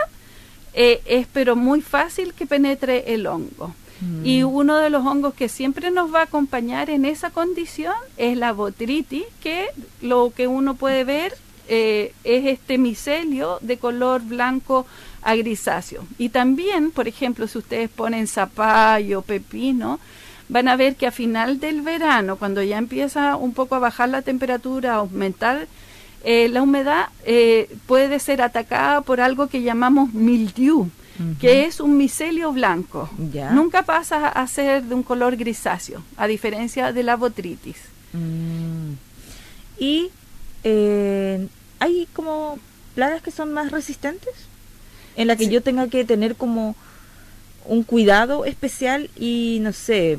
eh, 0.73 1.01
es 1.05 1.27
pero 1.33 1.55
muy 1.55 1.81
fácil 1.81 2.33
que 2.33 2.45
penetre 2.45 3.13
el 3.13 3.25
hongo. 3.25 3.73
Mm. 4.01 4.25
Y 4.25 4.43
uno 4.43 4.77
de 4.77 4.89
los 4.89 5.05
hongos 5.05 5.33
que 5.33 5.49
siempre 5.49 5.91
nos 5.91 6.13
va 6.13 6.21
a 6.21 6.23
acompañar 6.23 6.89
en 6.89 7.05
esa 7.05 7.31
condición 7.31 7.95
es 8.17 8.37
la 8.37 8.53
botritis, 8.53 9.25
que 9.41 9.67
lo 10.01 10.31
que 10.35 10.47
uno 10.47 10.75
puede 10.75 11.03
ver 11.03 11.35
eh, 11.67 12.13
es 12.23 12.45
este 12.45 12.77
micelio 12.77 13.57
de 13.61 13.77
color 13.77 14.21
blanco 14.21 14.85
a 15.21 15.35
grisáceo. 15.35 16.05
Y 16.17 16.29
también, 16.29 16.91
por 16.91 17.07
ejemplo, 17.07 17.47
si 17.47 17.57
ustedes 17.57 17.89
ponen 17.89 18.27
zapallo, 18.27 19.21
pepino, 19.21 19.99
van 20.49 20.67
a 20.67 20.75
ver 20.75 20.95
que 20.95 21.07
a 21.07 21.11
final 21.11 21.59
del 21.59 21.81
verano, 21.81 22.35
cuando 22.35 22.61
ya 22.63 22.77
empieza 22.77 23.35
un 23.35 23.53
poco 23.53 23.75
a 23.75 23.79
bajar 23.79 24.09
la 24.09 24.21
temperatura, 24.21 24.93
a 24.93 24.97
aumentar 24.97 25.67
eh, 26.23 26.49
la 26.49 26.61
humedad, 26.61 27.09
eh, 27.25 27.73
puede 27.85 28.19
ser 28.19 28.41
atacada 28.41 29.01
por 29.01 29.21
algo 29.21 29.47
que 29.47 29.61
llamamos 29.61 30.13
mildew, 30.13 30.89
que 31.39 31.65
es 31.65 31.81
un 31.81 31.97
micelio 31.97 32.53
blanco. 32.53 33.09
Nunca 33.51 33.83
pasa 33.83 34.29
a 34.29 34.47
ser 34.47 34.83
de 34.83 34.95
un 34.95 35.03
color 35.03 35.35
grisáceo, 35.35 36.01
a 36.15 36.27
diferencia 36.27 36.93
de 36.93 37.03
la 37.03 37.17
botritis. 37.17 37.77
Mm. 38.13 38.93
Y 39.77 40.09
eh, 40.63 41.47
hay 41.79 42.07
como 42.13 42.57
plagas 42.95 43.21
que 43.21 43.31
son 43.31 43.53
más 43.53 43.71
resistentes, 43.71 44.33
en 45.19 45.27
la 45.27 45.35
que 45.35 45.45
Sí. 45.45 45.51
yo 45.51 45.61
tenga 45.61 45.87
que 45.89 46.05
tener 46.05 46.35
como 46.35 46.75
un 47.65 47.83
cuidado 47.83 48.45
especial 48.45 49.09
y 49.17 49.59
no 49.61 49.73
sé, 49.73 50.17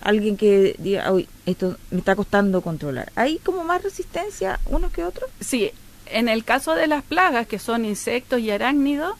alguien 0.00 0.36
que 0.36 0.74
diga, 0.78 1.12
uy, 1.12 1.28
esto 1.46 1.76
me 1.90 1.98
está 1.98 2.16
costando 2.16 2.62
controlar. 2.62 3.12
¿Hay 3.16 3.38
como 3.38 3.62
más 3.64 3.82
resistencia 3.82 4.58
uno 4.66 4.90
que 4.90 5.04
otro? 5.04 5.26
Sí, 5.40 5.70
en 6.06 6.28
el 6.28 6.42
caso 6.42 6.74
de 6.74 6.86
las 6.86 7.02
plagas, 7.04 7.46
que 7.46 7.58
son 7.58 7.84
insectos 7.84 8.40
y 8.40 8.50
arácnidos, 8.50 9.14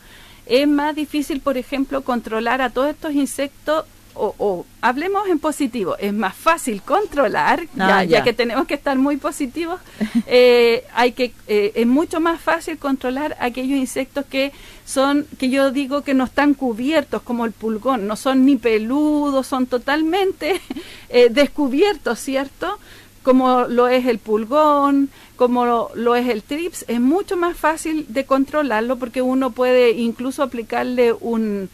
es 0.46 0.66
más 0.66 0.96
difícil, 0.96 1.40
por 1.40 1.58
ejemplo, 1.58 2.02
controlar 2.02 2.62
a 2.62 2.70
todos 2.70 2.88
estos 2.90 3.12
insectos, 3.12 3.84
o, 4.14 4.34
o 4.38 4.66
hablemos 4.80 5.28
en 5.28 5.38
positivo, 5.38 5.96
es 5.98 6.12
más 6.12 6.34
fácil 6.34 6.82
controlar, 6.82 7.60
Ah, 7.78 8.02
ya, 8.02 8.04
ya 8.04 8.18
ya. 8.18 8.24
que 8.24 8.32
tenemos 8.32 8.66
que 8.66 8.74
estar 8.74 8.96
muy 8.96 9.16
positivos, 9.16 9.80
eh, 10.26 10.84
hay 10.94 11.12
que, 11.12 11.32
eh, 11.46 11.72
es 11.74 11.86
mucho 11.86 12.20
más 12.20 12.40
fácil 12.40 12.78
controlar 12.78 13.36
aquellos 13.40 13.78
insectos 13.78 14.24
que 14.26 14.52
son, 14.84 15.26
que 15.38 15.48
yo 15.50 15.70
digo 15.70 16.02
que 16.02 16.14
no 16.14 16.24
están 16.24 16.54
cubiertos, 16.54 17.22
como 17.22 17.44
el 17.44 17.52
pulgón, 17.52 18.06
no 18.06 18.16
son 18.16 18.44
ni 18.44 18.56
peludos, 18.56 19.46
son 19.46 19.66
totalmente 19.66 20.60
eh, 21.08 21.28
descubiertos, 21.30 22.18
¿cierto? 22.18 22.78
como 23.22 23.64
lo 23.64 23.86
es 23.88 24.06
el 24.06 24.18
pulgón, 24.18 25.10
como 25.36 25.66
lo, 25.66 25.90
lo 25.94 26.14
es 26.16 26.26
el 26.28 26.42
trips, 26.42 26.84
es 26.88 27.00
mucho 27.00 27.36
más 27.36 27.56
fácil 27.56 28.06
de 28.08 28.24
controlarlo 28.24 28.96
porque 28.96 29.20
uno 29.20 29.50
puede 29.50 29.90
incluso 29.90 30.42
aplicarle 30.42 31.12
un, 31.12 31.68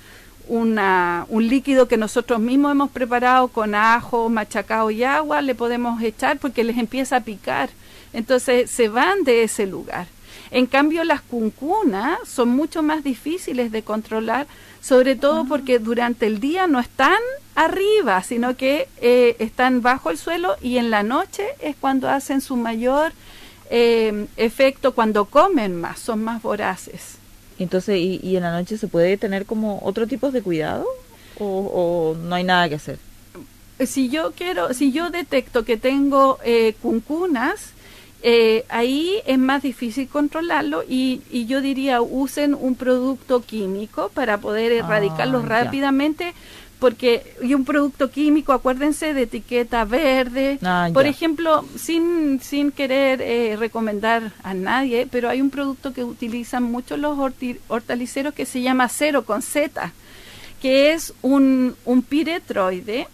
una- 0.49 1.27
un 1.29 1.47
líquido 1.49 1.89
que 1.89 1.97
nosotros 1.97 2.41
mismos 2.41 2.73
hemos 2.73 2.91
preparado 2.91 3.49
con 3.49 3.75
ajo, 3.75 4.29
machacado 4.29 4.91
y 4.91 5.05
agua, 5.05 5.43
le 5.43 5.55
podemos 5.55 6.01
echar 6.03 6.39
porque 6.39 6.65
les 6.65 6.79
empieza 6.79 7.17
a 7.17 7.21
picar. 7.21 7.71
Entonces 8.13 8.71
se 8.71 8.89
van 8.89 9.25
de 9.25 9.43
ese 9.43 9.67
lugar. 9.67 10.07
En 10.51 10.67
cambio, 10.67 11.03
las 11.05 11.23
cuncunas 11.23 12.19
son 12.27 12.51
mucho 12.51 12.83
más 12.83 13.03
difíciles 13.03 13.73
de 13.73 13.83
controlar, 13.83 14.47
sobre 14.81 15.17
todo 15.17 15.45
porque 15.45 15.79
durante 15.81 16.27
el 16.27 16.39
día 16.39 16.67
no 16.69 16.79
están 16.79 17.19
arriba, 17.57 18.23
sino 18.23 18.57
que 18.57 18.89
eh, 19.01 19.35
están 19.41 19.83
bajo 19.83 20.11
el 20.11 20.19
suelo 20.19 20.57
y 20.63 20.77
en 20.79 20.91
la 20.91 21.03
noche 21.03 21.45
es 21.61 21.75
cuando 21.75 22.09
hacen 22.09 22.41
su 22.41 22.57
mayor 22.57 23.13
eh, 23.71 24.27
efecto, 24.37 24.95
cuando 24.95 25.25
comen 25.25 25.81
más, 25.81 25.99
son 25.99 26.23
más 26.23 26.41
voraces. 26.41 27.16
Entonces, 27.59 27.99
¿y, 27.99 28.21
y 28.23 28.37
en 28.37 28.43
la 28.43 28.53
noche 28.53 28.77
se 28.79 28.89
puede 28.89 29.17
tener 29.17 29.47
como 29.47 29.81
otro 29.83 30.07
tipo 30.07 30.31
de 30.31 30.43
cuidado? 30.43 30.87
¿O, 31.39 31.45
o 31.45 32.17
no 32.17 32.35
hay 32.35 32.45
nada 32.45 32.69
que 32.69 32.77
hacer? 32.77 32.99
si 33.85 34.09
yo 34.09 34.33
quiero, 34.33 34.73
si 34.73 34.91
yo 34.91 35.11
detecto 35.11 35.65
que 35.67 35.77
tengo 35.77 36.39
eh, 36.45 36.75
cuncunas, 36.81 37.73
eh, 38.23 38.65
ahí 38.71 39.21
es 39.27 39.39
más 39.39 39.63
difícil 39.63 40.09
controlarlo 40.09 40.83
y, 40.89 41.21
y 41.31 41.45
yo 41.45 41.61
diría 41.61 42.01
usen 42.01 42.55
un 42.55 42.75
producto 42.75 43.43
químico 43.43 44.11
para 44.15 44.39
poder 44.39 44.73
erradicarlos 44.73 45.45
Ah, 45.45 45.49
rápidamente 45.65 46.33
porque 46.79 47.35
y 47.43 47.55
un 47.55 47.65
producto 47.65 48.11
químico 48.11 48.53
acuérdense 48.53 49.15
de 49.15 49.23
etiqueta 49.23 49.85
verde 49.85 50.59
Ah, 50.63 50.91
por 50.93 51.07
ejemplo 51.07 51.65
sin 51.77 52.41
sin 52.43 52.71
querer 52.71 53.23
eh, 53.23 53.57
recomendar 53.57 54.33
a 54.43 54.53
nadie 54.53 55.07
pero 55.11 55.29
hay 55.29 55.41
un 55.41 55.51
producto 55.51 55.93
que 55.93 56.05
utilizan 56.05 56.63
mucho 56.63 56.97
los 56.97 57.19
hortaliceros 57.69 58.35
que 58.35 58.45
se 58.45 58.61
llama 58.61 58.89
cero 58.89 59.25
con 59.25 59.41
Z 59.43 59.93
que 60.61 60.93
es 60.93 61.15
un, 61.23 61.77
un 61.85 62.03
piretroide 62.03 63.09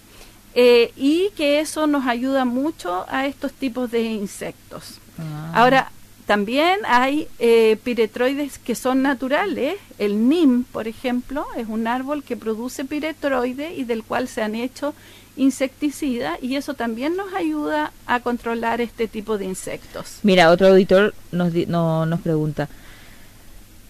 eh, 0.55 0.93
y 0.97 1.31
que 1.37 1.61
eso 1.61 1.87
nos 1.87 2.07
ayuda 2.07 2.45
mucho 2.45 3.07
a 3.09 3.27
estos 3.27 3.53
tipos 3.53 3.91
de 3.91 4.03
insectos. 4.03 4.99
Ah. 5.19 5.53
Ahora, 5.55 5.93
también 6.33 6.79
hay 6.87 7.29
eh, 7.39 7.77
piretroides 7.85 8.59
que 8.59 8.75
son 8.75 9.03
naturales. 9.03 9.75
El 9.99 10.31
NIM, 10.31 10.65
por 10.65 10.89
ejemplo, 10.89 11.45
es 11.59 11.69
un 11.69 11.87
árbol 11.87 12.23
que 12.25 12.39
produce 12.39 12.87
piretroide 12.87 13.75
y 13.75 13.85
del 13.85 14.03
cual 14.03 14.29
se 14.29 14.41
han 14.41 14.55
hecho 14.55 14.95
insecticidas 15.37 16.39
y 16.43 16.57
eso 16.57 16.73
también 16.73 17.17
nos 17.17 17.35
ayuda 17.35 17.93
a 18.07 18.21
controlar 18.21 18.81
este 18.81 19.09
tipo 19.09 19.37
de 19.37 19.45
insectos. 19.45 20.21
Mira, 20.23 20.51
otro 20.51 20.69
auditor 20.69 21.15
nos, 21.33 21.53
no- 21.69 22.07
nos 22.07 22.21
pregunta. 22.21 22.71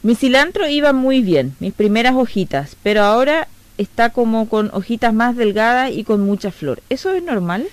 Mi 0.02 0.16
cilantro 0.16 0.66
iba 0.68 0.92
muy 0.92 1.22
bien, 1.22 1.54
mis 1.60 1.72
primeras 1.72 2.14
hojitas, 2.16 2.74
pero 2.82 3.02
ahora 3.04 3.46
está 3.78 4.10
como 4.10 4.48
con 4.48 4.68
hojitas 4.74 5.14
más 5.14 5.36
delgadas 5.36 5.92
y 5.92 6.02
con 6.02 6.22
mucha 6.24 6.50
flor. 6.50 6.82
¿Eso 6.90 7.12
es 7.12 7.22
normal? 7.22 7.68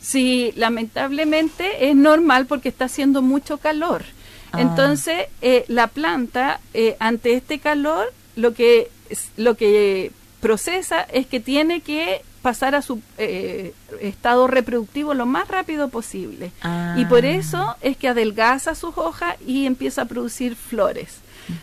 Sí, 0.00 0.52
lamentablemente 0.56 1.90
es 1.90 1.96
normal 1.96 2.46
porque 2.46 2.68
está 2.68 2.86
haciendo 2.86 3.22
mucho 3.22 3.58
calor. 3.58 4.02
Ah. 4.52 4.60
Entonces, 4.60 5.26
eh, 5.42 5.64
la 5.68 5.86
planta, 5.88 6.60
eh, 6.74 6.96
ante 6.98 7.34
este 7.34 7.58
calor, 7.58 8.12
lo 8.36 8.54
que, 8.54 8.90
lo 9.36 9.56
que 9.56 10.10
procesa 10.40 11.02
es 11.02 11.26
que 11.26 11.40
tiene 11.40 11.80
que 11.82 12.22
pasar 12.42 12.74
a 12.74 12.80
su 12.80 13.02
eh, 13.18 13.74
estado 14.00 14.46
reproductivo 14.46 15.12
lo 15.12 15.26
más 15.26 15.46
rápido 15.48 15.88
posible. 15.88 16.52
Y 16.96 17.04
por 17.04 17.24
Ah. 17.26 17.28
eso 17.28 17.76
es 17.82 17.98
que 17.98 18.08
adelgaza 18.08 18.74
sus 18.74 18.96
hojas 18.96 19.36
y 19.46 19.66
empieza 19.66 20.02
a 20.02 20.04
producir 20.06 20.56
flores. 20.56 21.18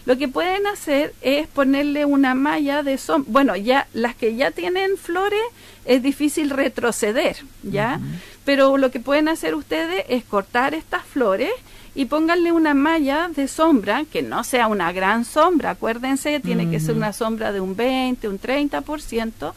Lo 0.05 0.17
que 0.17 0.27
pueden 0.27 0.67
hacer 0.67 1.13
es 1.21 1.47
ponerle 1.47 2.05
una 2.05 2.35
malla 2.35 2.83
de 2.83 2.97
sombra. 2.97 3.31
Bueno, 3.31 3.55
ya 3.55 3.87
las 3.93 4.15
que 4.15 4.35
ya 4.35 4.51
tienen 4.51 4.97
flores 4.97 5.39
es 5.85 6.03
difícil 6.03 6.49
retroceder, 6.49 7.37
¿ya? 7.63 7.99
Pero 8.45 8.77
lo 8.77 8.91
que 8.91 8.99
pueden 8.99 9.27
hacer 9.27 9.55
ustedes 9.55 10.05
es 10.09 10.23
cortar 10.23 10.73
estas 10.73 11.03
flores 11.03 11.51
y 11.95 12.05
pónganle 12.05 12.51
una 12.51 12.75
malla 12.75 13.29
de 13.35 13.47
sombra, 13.47 14.05
que 14.11 14.21
no 14.21 14.43
sea 14.43 14.67
una 14.67 14.91
gran 14.91 15.25
sombra, 15.25 15.71
acuérdense, 15.71 16.39
tiene 16.39 16.69
que 16.69 16.79
ser 16.79 16.95
una 16.95 17.11
sombra 17.11 17.51
de 17.51 17.59
un 17.59 17.75
20, 17.75 18.27
un 18.29 18.39
30%, 18.39 19.53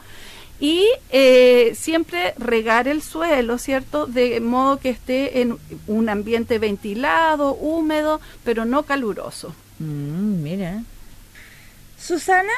y 0.58 0.86
eh, 1.10 1.72
siempre 1.74 2.34
regar 2.38 2.88
el 2.88 3.02
suelo, 3.02 3.58
¿cierto? 3.58 4.06
De 4.06 4.40
modo 4.40 4.78
que 4.78 4.88
esté 4.88 5.42
en 5.42 5.58
un 5.86 6.08
ambiente 6.08 6.58
ventilado, 6.58 7.54
húmedo, 7.54 8.20
pero 8.42 8.64
no 8.64 8.84
caluroso. 8.84 9.54
Mm, 9.80 10.42
mira. 10.42 10.84
Susana, 11.98 12.52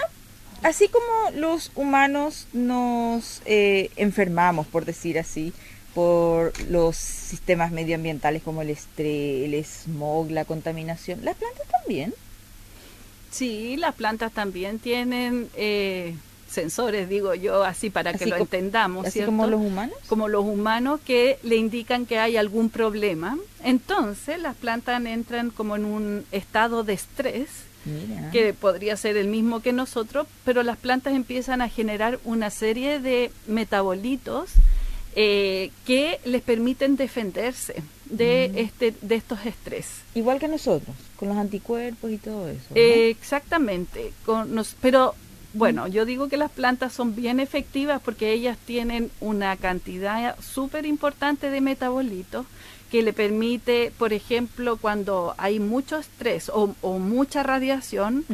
así 0.63 0.89
como 0.89 1.31
los 1.35 1.73
humanos 1.75 2.47
nos 2.53 3.41
eh, 3.47 3.91
enfermamos, 3.97 4.67
por 4.67 4.85
decir 4.85 5.19
así, 5.19 5.53
por 5.95 6.53
los 6.69 6.97
sistemas 6.97 7.71
medioambientales 7.73 8.43
como 8.43 8.63
el 8.63 8.71
estrés, 8.71 9.45
el 9.45 9.55
smog, 9.65 10.31
la 10.31 10.45
contaminación, 10.45 11.25
¿las 11.25 11.37
plantas 11.37 11.67
también? 11.69 12.15
Sí, 13.31 13.77
las 13.79 13.95
plantas 13.95 14.33
también 14.33 14.79
tienen... 14.79 15.49
Eh, 15.57 16.15
sensores, 16.53 17.09
digo 17.09 17.35
yo, 17.35 17.65
así 17.65 17.91
para 17.91 18.15
que 18.15 18.27
lo 18.27 18.37
entendamos. 18.37 19.07
Así 19.07 19.23
como 19.23 19.47
los 19.47 19.61
humanos. 19.61 19.97
Como 20.09 20.29
los 20.29 20.45
humanos 20.45 21.01
que 21.05 21.39
le 21.43 21.57
indican 21.57 22.07
que 22.07 22.19
hay 22.19 22.37
algún 22.37 22.71
problema. 22.71 23.39
Entonces 23.65 24.41
las 24.41 24.57
plantas 24.57 25.05
entran 25.05 25.51
como 25.51 25.77
en 25.77 25.85
un 25.85 26.25
estado 26.33 26.85
de 26.85 26.93
estrés, 26.95 27.49
que 28.31 28.55
podría 28.55 28.97
ser 28.97 29.17
el 29.17 29.27
mismo 29.27 29.61
que 29.61 29.73
nosotros, 29.73 30.29
pero 30.45 30.63
las 30.63 30.77
plantas 30.77 31.15
empiezan 31.15 31.61
a 31.61 31.69
generar 31.69 32.21
una 32.25 32.51
serie 32.51 33.01
de 33.01 33.33
metabolitos 33.49 34.51
eh, 35.17 35.73
que 35.85 36.21
les 36.25 36.43
permiten 36.43 36.97
defenderse 36.97 37.83
de 38.07 38.51
mm. 38.53 38.59
este 38.59 38.95
de 39.03 39.15
estos 39.17 39.45
estrés. 39.45 39.87
Igual 40.15 40.39
que 40.39 40.49
nosotros, 40.49 40.95
con 41.17 41.29
los 41.29 41.37
anticuerpos 41.37 42.11
y 42.11 42.19
todo 42.19 42.49
eso. 42.49 42.69
exactamente, 42.75 44.13
con 44.25 44.55
nos, 44.55 44.77
pero 44.81 45.15
bueno, 45.55 45.87
yo 45.87 46.05
digo 46.05 46.29
que 46.29 46.37
las 46.37 46.51
plantas 46.51 46.93
son 46.93 47.15
bien 47.15 47.41
efectivas 47.41 48.01
porque 48.05 48.33
ellas 48.33 48.57
tienen 48.65 49.11
una 49.21 49.57
cantidad 49.57 50.39
súper 50.41 50.87
importante 50.87 51.51
de 51.51 51.61
metabolitos 51.61 52.47
que 52.91 53.03
le 53.03 53.13
permite, 53.13 53.91
por 53.97 54.13
ejemplo, 54.13 54.77
cuando 54.77 55.35
hay 55.39 55.61
mucho 55.61 55.99
estrés 55.99 56.51
o, 56.53 56.75
mucha 56.99 57.43
radiación, 57.43 58.25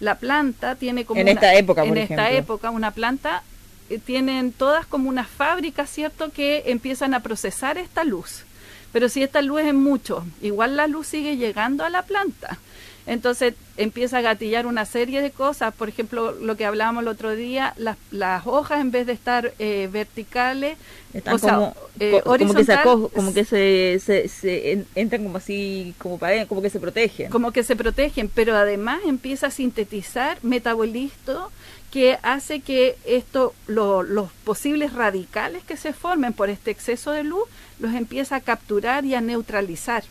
la 0.00 0.14
planta 0.14 0.74
tiene 0.74 1.04
como 1.04 1.20
en 1.20 1.28
esta 1.28 1.54
época, 1.54 1.84
en 1.84 1.98
esta 1.98 2.30
época 2.30 2.70
una 2.70 2.92
planta 2.92 3.42
eh, 3.88 3.98
tienen 3.98 4.52
todas 4.52 4.86
como 4.86 5.08
una 5.08 5.24
fábrica, 5.24 5.86
cierto, 5.86 6.30
que 6.30 6.64
empiezan 6.66 7.14
a 7.14 7.20
procesar 7.20 7.78
esta 7.78 8.04
luz. 8.04 8.44
Pero 8.92 9.08
si 9.08 9.22
esta 9.22 9.42
luz 9.42 9.60
es 9.60 9.74
mucho, 9.74 10.24
igual 10.40 10.76
la 10.76 10.86
luz 10.86 11.08
sigue 11.08 11.36
llegando 11.36 11.84
a 11.84 11.90
la 11.90 12.02
planta. 12.02 12.58
Entonces 13.06 13.54
empieza 13.76 14.18
a 14.18 14.20
gatillar 14.20 14.66
una 14.66 14.84
serie 14.84 15.22
de 15.22 15.30
cosas, 15.30 15.72
por 15.72 15.88
ejemplo, 15.88 16.32
lo 16.32 16.56
que 16.56 16.64
hablábamos 16.64 17.02
el 17.02 17.08
otro 17.08 17.36
día, 17.36 17.72
las, 17.76 17.96
las 18.10 18.46
hojas 18.46 18.80
en 18.80 18.90
vez 18.90 19.06
de 19.06 19.12
estar 19.12 19.54
eh, 19.60 19.88
verticales, 19.92 20.76
Están 21.14 21.38
como, 21.38 21.76
eh, 22.00 22.20
como 22.24 22.54
que 22.54 22.64
se 22.64 22.78
como 22.82 23.32
que 23.32 23.44
se, 23.44 24.00
se, 24.00 24.86
entran 24.96 25.22
como 25.22 25.38
así, 25.38 25.94
como 25.98 26.18
para 26.18 26.46
como 26.46 26.62
que 26.62 26.70
se 26.70 26.80
protegen. 26.80 27.30
Como 27.30 27.52
que 27.52 27.62
se 27.62 27.76
protegen, 27.76 28.28
pero 28.28 28.56
además 28.56 28.98
empieza 29.06 29.46
a 29.46 29.50
sintetizar 29.52 30.38
metabolitos 30.42 31.52
que 31.92 32.18
hace 32.22 32.60
que 32.60 32.96
esto, 33.06 33.54
los 33.68 34.32
posibles 34.44 34.92
radicales 34.92 35.62
que 35.62 35.76
se 35.76 35.92
formen 35.92 36.32
por 36.32 36.50
este 36.50 36.72
exceso 36.72 37.12
de 37.12 37.22
luz, 37.22 37.44
los 37.78 37.94
empieza 37.94 38.36
a 38.36 38.40
capturar 38.40 39.04
y 39.04 39.14
a 39.14 39.20
neutralizar. 39.20 40.02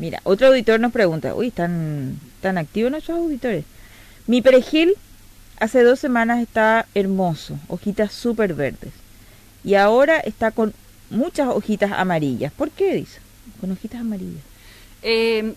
Mira, 0.00 0.20
otro 0.24 0.46
auditor 0.46 0.80
nos 0.80 0.92
pregunta, 0.92 1.34
uy, 1.34 1.48
están 1.48 2.18
tan 2.40 2.56
activos 2.56 2.90
nuestros 2.90 3.18
auditores. 3.18 3.66
Mi 4.26 4.40
perejil 4.40 4.94
hace 5.58 5.82
dos 5.82 6.00
semanas 6.00 6.40
está 6.40 6.86
hermoso, 6.94 7.58
hojitas 7.68 8.10
súper 8.10 8.54
verdes. 8.54 8.94
Y 9.62 9.74
ahora 9.74 10.18
está 10.18 10.52
con 10.52 10.72
muchas 11.10 11.48
hojitas 11.48 11.92
amarillas. 11.92 12.50
¿Por 12.50 12.70
qué 12.70 12.94
dice? 12.94 13.20
Con 13.60 13.72
hojitas 13.72 14.00
amarillas. 14.00 14.42
Eh, 15.02 15.52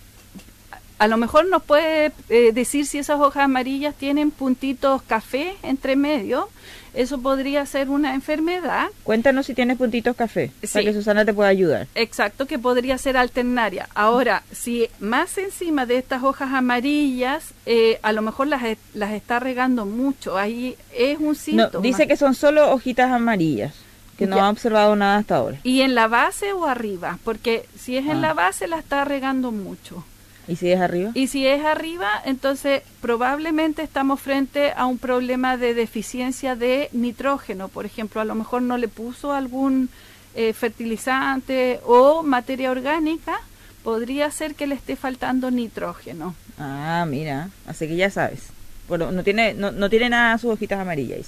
a 1.00 1.08
lo 1.08 1.16
mejor 1.16 1.48
nos 1.48 1.64
puede 1.64 2.12
eh, 2.28 2.52
decir 2.52 2.86
si 2.86 2.98
esas 2.98 3.22
hojas 3.22 3.46
amarillas 3.46 3.96
tienen 3.96 4.30
puntitos 4.30 5.02
café 5.04 5.56
entre 5.64 5.96
medio 5.96 6.50
eso 6.94 7.20
podría 7.22 7.66
ser 7.66 7.90
una 7.90 8.14
enfermedad. 8.14 8.88
Cuéntanos 9.04 9.46
si 9.46 9.54
tienes 9.54 9.78
puntitos 9.78 10.16
café, 10.16 10.52
para 10.72 10.86
que 10.86 10.94
Susana 10.94 11.26
te 11.26 11.34
pueda 11.34 11.50
ayudar. 11.50 11.88
Exacto, 11.96 12.46
que 12.46 12.60
podría 12.60 12.98
ser 12.98 13.18
alternaria. 13.18 13.88
Ahora, 13.96 14.44
si 14.52 14.88
más 15.00 15.38
encima 15.38 15.86
de 15.86 15.98
estas 15.98 16.24
hojas 16.24 16.54
amarillas, 16.54 17.54
eh, 17.66 18.00
a 18.02 18.12
lo 18.12 18.22
mejor 18.22 18.48
las, 18.48 18.62
las 18.94 19.12
está 19.12 19.40
regando 19.40 19.86
mucho, 19.86 20.38
ahí 20.38 20.76
es 20.96 21.18
un 21.20 21.36
síntoma. 21.36 21.84
dice 21.84 22.08
que 22.08 22.18
son 22.18 22.36
solo 22.36 22.72
hojitas 22.72 23.12
amarillas 23.12 23.74
que 24.18 24.28
no 24.28 24.40
ha 24.40 24.50
observado 24.50 24.96
nada 24.96 25.18
hasta 25.18 25.38
ahora. 25.38 25.58
¿Y 25.64 25.82
en 25.82 25.96
la 25.96 26.08
base 26.08 26.54
o 26.54 26.66
arriba? 26.66 27.18
Porque 27.24 27.66
si 27.78 27.98
es 27.98 28.06
en 28.08 28.22
la 28.22 28.32
ah. 28.32 28.34
base 28.36 28.68
la 28.68 28.78
está 28.78 29.06
regando 29.06 29.52
mucho. 29.52 30.06
¿Y 30.48 30.56
si 30.58 30.72
es 30.72 30.80
arriba? 30.80 31.12
Y 31.14 31.28
si 31.28 31.48
es 31.48 31.64
arriba, 31.64 32.10
entonces 32.26 32.82
probablemente 33.02 33.82
estamos 33.82 34.20
frente 34.20 34.74
a 34.76 34.86
un 34.86 34.98
problema 34.98 35.58
de 35.58 35.74
deficiencia 35.74 36.56
de 36.56 36.90
nitrógeno. 36.92 37.70
Por 37.70 37.86
ejemplo, 37.86 38.20
a 38.20 38.26
lo 38.26 38.36
mejor 38.36 38.62
no 38.62 38.78
le 38.78 38.88
puso 38.88 39.32
algún 39.32 39.90
eh, 40.36 40.54
fertilizante 40.54 41.80
o 41.86 42.24
materia 42.24 42.72
orgánica, 42.72 43.40
podría 43.84 44.32
ser 44.32 44.56
que 44.56 44.68
le 44.68 44.76
esté 44.76 44.96
faltando 44.96 45.52
nitrógeno. 45.52 46.36
Ah, 46.58 47.06
mira, 47.08 47.50
así 47.66 47.88
que 47.88 47.96
ya 47.96 48.10
sabes. 48.10 48.48
Bueno, 48.88 49.12
no 49.12 49.24
tiene, 49.24 49.54
no, 49.54 49.72
no 49.72 49.90
tiene 49.90 50.10
nada 50.10 50.38
sus 50.38 50.52
hojitas 50.52 50.80
amarillas. 50.80 51.28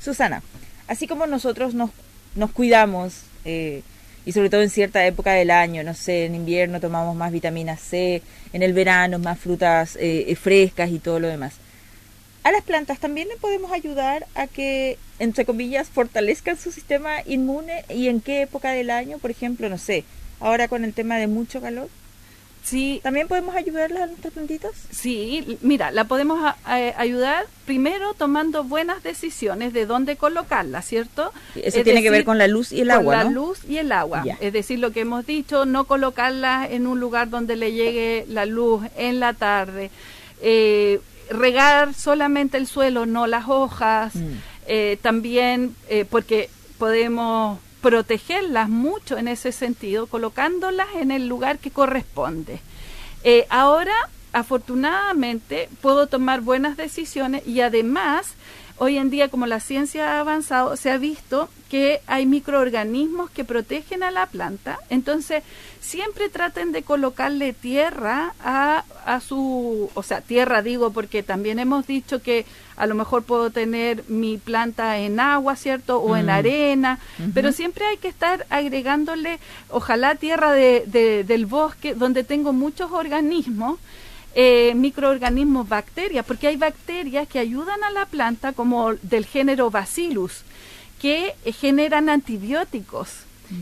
Susana, 0.00 0.42
así 0.88 1.06
como 1.06 1.26
nosotros 1.26 1.74
nos, 1.74 1.90
nos 2.34 2.50
cuidamos, 2.50 3.22
eh, 3.44 3.82
y 4.24 4.32
sobre 4.32 4.50
todo 4.50 4.62
en 4.62 4.70
cierta 4.70 5.04
época 5.06 5.32
del 5.32 5.50
año, 5.50 5.82
no 5.82 5.94
sé, 5.94 6.26
en 6.26 6.34
invierno 6.34 6.80
tomamos 6.80 7.16
más 7.16 7.32
vitamina 7.32 7.76
C, 7.76 8.22
en 8.52 8.62
el 8.62 8.72
verano 8.72 9.18
más 9.18 9.38
frutas 9.38 9.96
eh, 9.96 10.26
eh, 10.28 10.36
frescas 10.36 10.90
y 10.90 10.98
todo 10.98 11.20
lo 11.20 11.28
demás. 11.28 11.54
A 12.44 12.50
las 12.50 12.62
plantas 12.62 12.98
también 12.98 13.28
le 13.28 13.36
podemos 13.36 13.70
ayudar 13.70 14.26
a 14.34 14.46
que, 14.48 14.98
entre 15.18 15.44
comillas, 15.44 15.88
fortalezcan 15.88 16.56
su 16.56 16.72
sistema 16.72 17.22
inmune 17.24 17.84
y 17.88 18.08
en 18.08 18.20
qué 18.20 18.42
época 18.42 18.72
del 18.72 18.90
año, 18.90 19.18
por 19.18 19.30
ejemplo, 19.30 19.68
no 19.68 19.78
sé, 19.78 20.04
ahora 20.40 20.66
con 20.66 20.84
el 20.84 20.92
tema 20.92 21.18
de 21.18 21.28
mucho 21.28 21.60
calor. 21.60 21.88
Sí. 22.62 23.00
¿También 23.02 23.28
podemos 23.28 23.54
ayudarlas 23.54 24.02
a 24.02 24.06
nuestras 24.06 24.32
plantitas? 24.32 24.72
Sí, 24.90 25.58
mira, 25.62 25.90
la 25.90 26.04
podemos 26.04 26.40
ayudar 26.64 27.46
primero 27.64 28.14
tomando 28.14 28.64
buenas 28.64 29.02
decisiones 29.02 29.72
de 29.72 29.86
dónde 29.86 30.16
colocarla, 30.16 30.82
¿cierto? 30.82 31.32
Eso 31.54 31.82
tiene 31.82 32.02
que 32.02 32.10
ver 32.10 32.24
con 32.24 32.38
la 32.38 32.46
luz 32.46 32.72
y 32.72 32.80
el 32.80 32.90
agua, 32.90 33.16
con 33.16 33.24
la 33.24 33.30
luz 33.30 33.60
y 33.68 33.78
el 33.78 33.92
agua. 33.92 34.24
Es 34.40 34.52
decir, 34.52 34.78
lo 34.78 34.92
que 34.92 35.00
hemos 35.00 35.26
dicho, 35.26 35.64
no 35.64 35.84
colocarla 35.84 36.66
en 36.68 36.86
un 36.86 37.00
lugar 37.00 37.30
donde 37.30 37.56
le 37.56 37.72
llegue 37.72 38.24
la 38.28 38.46
luz 38.46 38.84
en 38.96 39.20
la 39.20 39.34
tarde. 39.34 39.90
Eh, 40.40 41.00
regar 41.30 41.94
solamente 41.94 42.58
el 42.58 42.66
suelo, 42.66 43.06
no 43.06 43.26
las 43.26 43.48
hojas. 43.48 44.14
Mm. 44.14 44.32
Eh, 44.66 44.98
también 45.02 45.74
eh, 45.88 46.04
porque 46.08 46.48
podemos 46.78 47.58
protegerlas 47.82 48.68
mucho 48.68 49.18
en 49.18 49.28
ese 49.28 49.52
sentido, 49.52 50.06
colocándolas 50.06 50.86
en 50.94 51.10
el 51.10 51.26
lugar 51.26 51.58
que 51.58 51.70
corresponde. 51.70 52.60
Eh, 53.24 53.46
ahora, 53.50 53.94
afortunadamente, 54.32 55.68
puedo 55.80 56.06
tomar 56.06 56.40
buenas 56.40 56.76
decisiones 56.76 57.46
y 57.46 57.60
además, 57.60 58.34
hoy 58.78 58.98
en 58.98 59.10
día, 59.10 59.28
como 59.28 59.46
la 59.46 59.60
ciencia 59.60 60.14
ha 60.16 60.20
avanzado, 60.20 60.76
se 60.76 60.90
ha 60.90 60.98
visto 60.98 61.48
que 61.70 62.00
hay 62.06 62.26
microorganismos 62.26 63.30
que 63.30 63.44
protegen 63.44 64.02
a 64.02 64.10
la 64.10 64.26
planta. 64.26 64.78
Entonces, 64.90 65.42
siempre 65.80 66.28
traten 66.28 66.70
de 66.72 66.82
colocarle 66.82 67.52
tierra 67.54 68.34
a, 68.40 68.84
a 69.06 69.20
su, 69.20 69.90
o 69.94 70.02
sea, 70.02 70.20
tierra 70.20 70.62
digo 70.62 70.92
porque 70.92 71.22
también 71.22 71.58
hemos 71.58 71.86
dicho 71.86 72.20
que 72.20 72.44
a 72.76 72.86
lo 72.86 72.94
mejor 72.94 73.22
puedo 73.22 73.50
tener 73.50 74.04
mi 74.08 74.38
planta 74.38 74.98
en 74.98 75.20
agua, 75.20 75.56
¿cierto? 75.56 75.98
O 75.98 76.16
en 76.16 76.26
mm. 76.26 76.30
arena, 76.30 76.98
pero 77.34 77.52
siempre 77.52 77.84
hay 77.86 77.96
que 77.96 78.08
estar 78.08 78.46
agregándole, 78.50 79.38
ojalá 79.68 80.14
tierra 80.16 80.52
de, 80.52 81.24
del 81.26 81.46
bosque, 81.46 81.94
donde 81.94 82.24
tengo 82.24 82.52
muchos 82.52 82.92
organismos, 82.92 83.78
eh, 84.34 84.72
microorganismos, 84.74 85.68
bacterias, 85.68 86.24
porque 86.24 86.48
hay 86.48 86.56
bacterias 86.56 87.28
que 87.28 87.38
ayudan 87.38 87.82
a 87.84 87.90
la 87.90 88.06
planta, 88.06 88.52
como 88.52 88.94
del 88.94 89.26
género 89.26 89.70
Bacillus, 89.70 90.42
que 91.00 91.34
generan 91.60 92.08
antibióticos. 92.08 93.08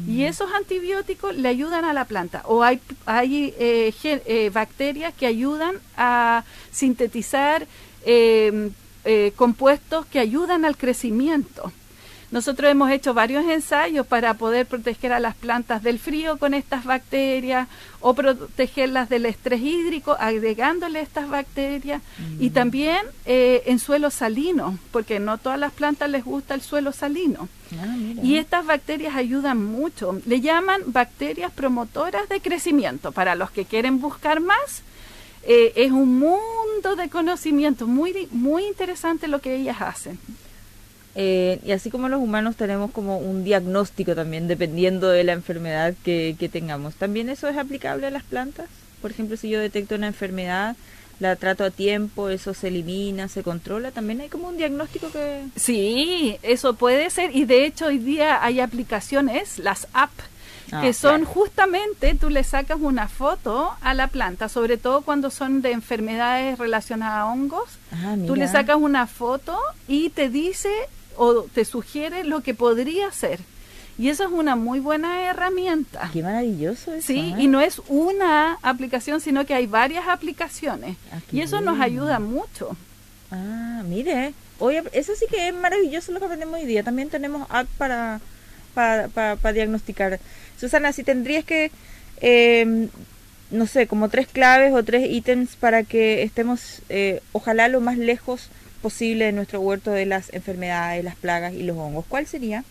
Y 0.07 0.23
esos 0.23 0.53
antibióticos 0.53 1.35
le 1.37 1.49
ayudan 1.49 1.85
a 1.85 1.93
la 1.93 2.05
planta. 2.05 2.43
O 2.47 2.63
hay, 2.63 2.79
hay 3.07 3.53
eh, 3.59 3.93
eh, 4.05 4.51
bacterias 4.51 5.13
que 5.13 5.27
ayudan 5.27 5.81
a 5.97 6.45
sintetizar 6.71 7.67
eh, 8.05 8.71
compuestos 9.35 10.07
que 10.07 10.21
ayudan 10.21 10.65
al 10.65 10.77
crecimiento. 10.77 11.73
Nosotros 12.31 12.71
hemos 12.71 12.91
hecho 12.93 13.13
varios 13.13 13.45
ensayos 13.45 14.07
para 14.07 14.35
poder 14.35 14.65
proteger 14.65 15.13
a 15.13 15.19
las 15.19 15.35
plantas 15.35 15.83
del 15.83 15.99
frío 15.99 16.39
con 16.39 16.55
estas 16.55 16.85
bacterias 16.85 17.67
o 18.01 18.15
protegerlas 18.15 19.09
del 19.09 19.27
estrés 19.27 19.61
hídrico 19.61 20.17
agregándole 20.19 21.01
estas 21.01 21.29
bacterias 21.29 22.03
y 22.39 22.51
mm. 22.51 22.53
también 22.53 22.99
eh, 23.27 23.63
en 23.67 23.81
suelo 23.81 24.11
salino, 24.11 24.79
porque 24.93 25.19
no 25.19 25.39
todas 25.39 25.59
las 25.59 25.73
plantas 25.73 26.09
les 26.09 26.25
gusta 26.25 26.55
el 26.55 26.61
suelo 26.61 26.93
salino. 26.93 27.49
Ah, 27.81 27.97
y 28.23 28.37
estas 28.37 28.65
bacterias 28.65 29.17
ayudan 29.17 29.65
mucho. 29.65 30.21
Le 30.25 30.41
llaman 30.41 30.83
bacterias 30.87 31.51
promotoras 31.53 32.29
de 32.29 32.41
crecimiento. 32.41 33.13
Para 33.13 33.35
los 33.35 33.51
que 33.51 33.65
quieren 33.65 34.01
buscar 34.01 34.41
más, 34.41 34.83
eh, 35.43 35.73
es 35.77 35.91
un 35.91 36.19
mundo 36.19 36.97
de 36.97 37.09
conocimiento 37.09 37.87
muy, 37.87 38.29
muy 38.31 38.67
interesante 38.67 39.27
lo 39.27 39.41
que 39.41 39.57
ellas 39.57 39.81
hacen. 39.81 40.19
Eh, 41.17 41.59
y 41.65 41.73
así 41.73 41.91
como 41.91 42.09
los 42.09 42.21
humanos 42.21 42.57
tenemos 42.57 42.93
como 42.93 43.19
un 43.19 43.43
diagnóstico 43.43 44.15
también 44.15 44.47
dependiendo 44.47 45.09
de 45.09 45.25
la 45.25 45.33
enfermedad 45.33 45.95
que, 46.05 46.51
tengamos. 46.53 46.95
¿También 46.95 47.29
eso 47.29 47.49
es 47.49 47.57
aplicable 47.57 48.07
a 48.07 48.11
las 48.11 48.23
plantas? 48.23 48.67
Por 49.03 49.11
ejemplo, 49.11 49.37
si 49.37 49.49
yo 49.49 49.61
detecto 49.61 49.95
una 49.95 50.07
enfermedad, 50.07 50.77
la 51.19 51.37
trato 51.37 51.65
a 51.65 51.71
tiempo, 51.71 52.29
eso 52.29 52.55
se 52.55 52.69
elimina, 52.69 53.29
se 53.29 53.43
controla, 53.43 53.91
también 53.91 54.21
hay 54.21 54.29
como 54.29 54.49
un 54.49 54.57
diagnóstico 54.57 55.11
que... 55.11 55.45
Sí, 55.57 56.39
eso 56.43 56.75
puede 56.75 57.11
ser 57.11 57.35
y 57.35 57.45
de 57.45 57.67
hecho 57.67 57.87
hoy 57.87 57.99
día 57.99 58.43
hay 58.43 58.61
aplicaciones, 58.61 59.59
las 59.59 59.87
apps, 59.93 60.25
ah, 60.73 60.81
que 60.81 60.93
son 60.93 61.25
justamente, 61.25 62.15
tú 62.15 62.31
le 62.31 62.45
sacas 62.45 62.79
una 62.81 63.09
foto 63.09 63.73
a 63.81 63.95
la 63.95 64.07
planta, 64.07 64.49
sobre 64.49 64.79
todo 64.79 65.03
cuando 65.03 65.31
son 65.31 65.61
de 65.61 65.73
enfermedades 65.73 66.59
relacionadas 66.59 67.19
a 67.19 67.27
hongos, 67.27 67.69
ah, 67.93 68.17
tú 68.27 68.37
le 68.37 68.49
sacas 68.49 68.77
una 68.77 69.07
foto 69.07 69.59
y 69.89 70.11
te 70.11 70.31
dice 70.31 70.71
o 71.23 71.43
te 71.43 71.67
sugiere 71.67 72.25
lo 72.25 72.41
que 72.41 72.55
podría 72.55 73.13
ser. 73.13 73.41
Y 73.99 74.09
eso 74.09 74.25
es 74.25 74.31
una 74.31 74.57
muy 74.57 74.81
buena 74.81 75.29
herramienta. 75.29 76.09
Qué 76.15 76.23
maravilloso 76.23 76.95
eso. 76.95 77.07
Sí, 77.07 77.35
¿eh? 77.37 77.43
y 77.43 77.47
no 77.47 77.61
es 77.61 77.83
una 77.89 78.55
aplicación, 78.63 79.21
sino 79.21 79.45
que 79.45 79.53
hay 79.53 79.67
varias 79.67 80.09
aplicaciones. 80.09 80.97
Ah, 81.13 81.19
y 81.31 81.43
eso 81.43 81.61
nos 81.61 81.79
ayuda 81.79 82.21
mucho. 82.21 82.75
Ah, 83.31 83.83
mire. 83.87 84.33
Oye, 84.61 84.83
eso 84.93 85.13
sí 85.15 85.27
que 85.29 85.49
es 85.49 85.55
maravilloso 85.55 86.11
lo 86.13 86.21
que 86.21 86.25
aprendemos 86.25 86.59
hoy 86.59 86.67
día. 86.67 86.83
También 86.83 87.11
tenemos 87.11 87.47
app 87.51 87.69
para, 87.77 88.23
para, 88.73 89.09
para, 89.09 89.53
diagnosticar. 89.53 90.21
Susana, 90.59 90.95
si 90.95 91.05
tendrías 91.05 91.45
que, 91.45 91.71
eh, 92.23 92.89
no 93.51 93.67
sé, 93.67 93.87
como 93.87 94.09
tres 94.09 94.27
claves 94.27 94.73
o 94.73 94.83
tres 94.83 95.07
ítems 95.11 95.57
para 95.57 95.83
que 95.83 96.23
estemos, 96.23 96.81
eh, 96.89 97.21
ojalá, 97.33 97.69
lo 97.69 97.83
más 97.83 97.99
lejos 97.99 98.49
posible 98.81 99.29
en 99.29 99.37
nuestro 99.37 99.61
huerto 99.61 99.91
de 99.91 100.07
las 100.07 100.33
enfermedades, 100.33 101.05
las 101.05 101.17
plagas 101.17 101.55
y 101.55 101.63
los 101.63 101.77
hongos. 101.77 102.05
¿Cuál 102.09 102.27
sería? 102.27 102.65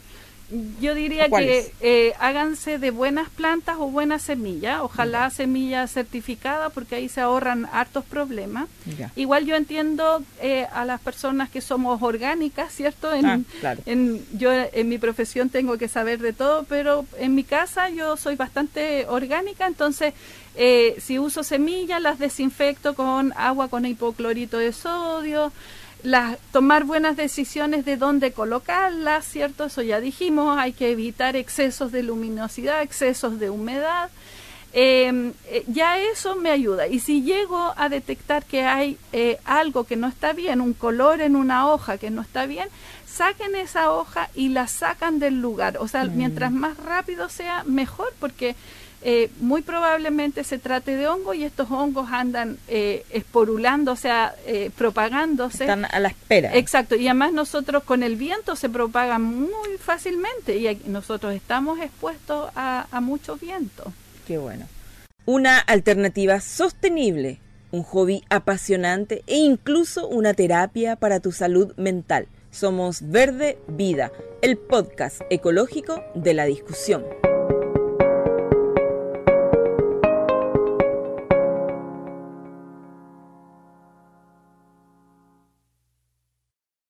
Yo 0.82 0.95
diría 0.95 1.30
que 1.30 1.72
eh, 1.80 2.13
háganse 2.19 2.80
de 2.80 2.89
buenas 2.89 3.30
plantas 3.30 3.78
o 3.78 3.91
buenas 3.91 4.24
semillas, 4.24 4.80
ojalá 4.82 5.30
semilla 5.30 5.86
certificada 5.86 6.72
porque 6.72 6.95
ahí 6.95 7.08
se 7.08 7.22
ahorran 7.22 7.67
hartos 7.72 8.04
problemas. 8.04 8.67
Igual 9.15 9.45
yo 9.45 9.56
entiendo 9.56 10.24
eh, 10.41 10.65
a 10.74 10.86
las 10.86 11.02
personas 11.02 11.52
que 11.52 11.62
somos 11.62 12.02
orgánicas, 12.02 12.74
¿cierto? 12.74 13.13
En, 13.13 13.26
ah, 13.28 13.76
en, 13.86 14.26
yo 14.34 14.52
en 14.52 14.89
mi 14.89 14.98
profesión 14.98 15.50
tengo 15.50 15.78
que 15.78 15.88
saber 15.88 16.17
de 16.17 16.34
todo, 16.34 16.63
pero 16.63 17.06
en 17.19 17.36
mi 17.36 17.43
casa 17.43 17.89
yo 17.89 18.17
soy 18.17 18.36
bastante 18.36 19.06
orgánica, 19.08 19.67
entonces 19.67 20.15
eh, 20.56 20.95
si 21.00 21.19
uso 21.19 21.43
semillas 21.43 22.02
las 22.02 22.17
desinfecto 22.17 22.95
con 22.95 23.34
agua 23.38 23.67
con 23.67 23.86
hipoclorito 23.86 24.58
de 24.58 24.74
sodio 24.74 25.54
las, 26.03 26.38
tomar 26.51 26.85
buenas 26.85 27.17
decisiones 27.17 27.85
de 27.85 27.97
dónde 27.97 28.31
colocarlas, 28.31 29.25
¿cierto? 29.25 29.65
Eso 29.65 29.81
ya 29.81 29.99
dijimos, 29.99 30.57
hay 30.57 30.73
que 30.73 30.91
evitar 30.91 31.35
excesos 31.35 31.91
de 31.91 32.03
luminosidad, 32.03 32.81
excesos 32.81 33.39
de 33.39 33.49
humedad. 33.49 34.09
Em, 34.71 35.33
eh, 35.47 35.63
ya 35.67 35.97
eso 35.97 36.35
me 36.35 36.51
ayuda. 36.51 36.88
Y 36.88 36.99
si 36.99 37.23
llego 37.23 37.73
a 37.75 37.89
detectar 37.89 38.45
que 38.45 38.63
hay 38.65 38.97
eh, 39.12 39.39
algo 39.43 39.83
que 39.83 39.95
no 39.95 40.07
está 40.07 40.31
bien, 40.33 40.62
un 40.62 40.73
color 40.73 41.21
en 41.21 41.35
una 41.35 41.67
hoja 41.67 41.97
que 41.97 42.12
no 42.12 42.21
está 42.21 42.45
bien, 42.45 42.69
saquen 43.07 43.55
esa 43.55 43.91
hoja 43.91 44.29
y 44.35 44.49
la 44.49 44.67
sacan 44.67 45.19
del 45.19 45.41
lugar. 45.41 45.77
O 45.79 45.88
sea, 45.88 46.05
mm. 46.05 46.15
mientras 46.15 46.51
más 46.51 46.77
rápido 46.77 47.29
sea, 47.29 47.63
mejor, 47.65 48.13
porque 48.19 48.55
eh, 49.01 49.29
muy 49.39 49.62
probablemente 49.62 50.43
se 50.43 50.59
trate 50.59 50.95
de 50.97 51.07
hongo 51.07 51.33
y 51.33 51.43
estos 51.43 51.71
hongos 51.71 52.09
andan 52.12 52.57
eh, 52.67 53.05
esporulando, 53.12 53.93
o 53.93 53.95
sea, 53.95 54.35
eh, 54.45 54.71
propagándose. 54.77 55.63
Están 55.63 55.85
a 55.85 55.99
la 55.99 56.09
espera. 56.09 56.55
Exacto, 56.55 56.95
y 56.95 57.07
además 57.07 57.31
nosotros 57.31 57.83
con 57.83 58.03
el 58.03 58.15
viento 58.17 58.55
se 58.55 58.69
propagan 58.69 59.23
muy 59.23 59.77
fácilmente 59.79 60.57
y 60.57 60.81
nosotros 60.88 61.33
estamos 61.33 61.79
expuestos 61.79 62.51
a, 62.55 62.88
a 62.91 63.01
mucho 63.01 63.38
viento. 63.38 63.93
Qué 64.27 64.38
bueno. 64.38 64.65
Una 65.25 65.59
alternativa 65.59 66.41
sostenible, 66.41 67.39
un 67.71 67.83
hobby 67.83 68.23
apasionante 68.29 69.23
e 69.27 69.38
incluso 69.38 70.07
una 70.07 70.33
terapia 70.33 70.95
para 70.95 71.19
tu 71.19 71.31
salud 71.31 71.73
mental. 71.77 72.27
Somos 72.51 73.09
Verde 73.09 73.59
Vida, 73.67 74.12
el 74.41 74.57
podcast 74.57 75.21
ecológico 75.29 76.03
de 76.15 76.33
la 76.33 76.45
discusión. 76.45 77.05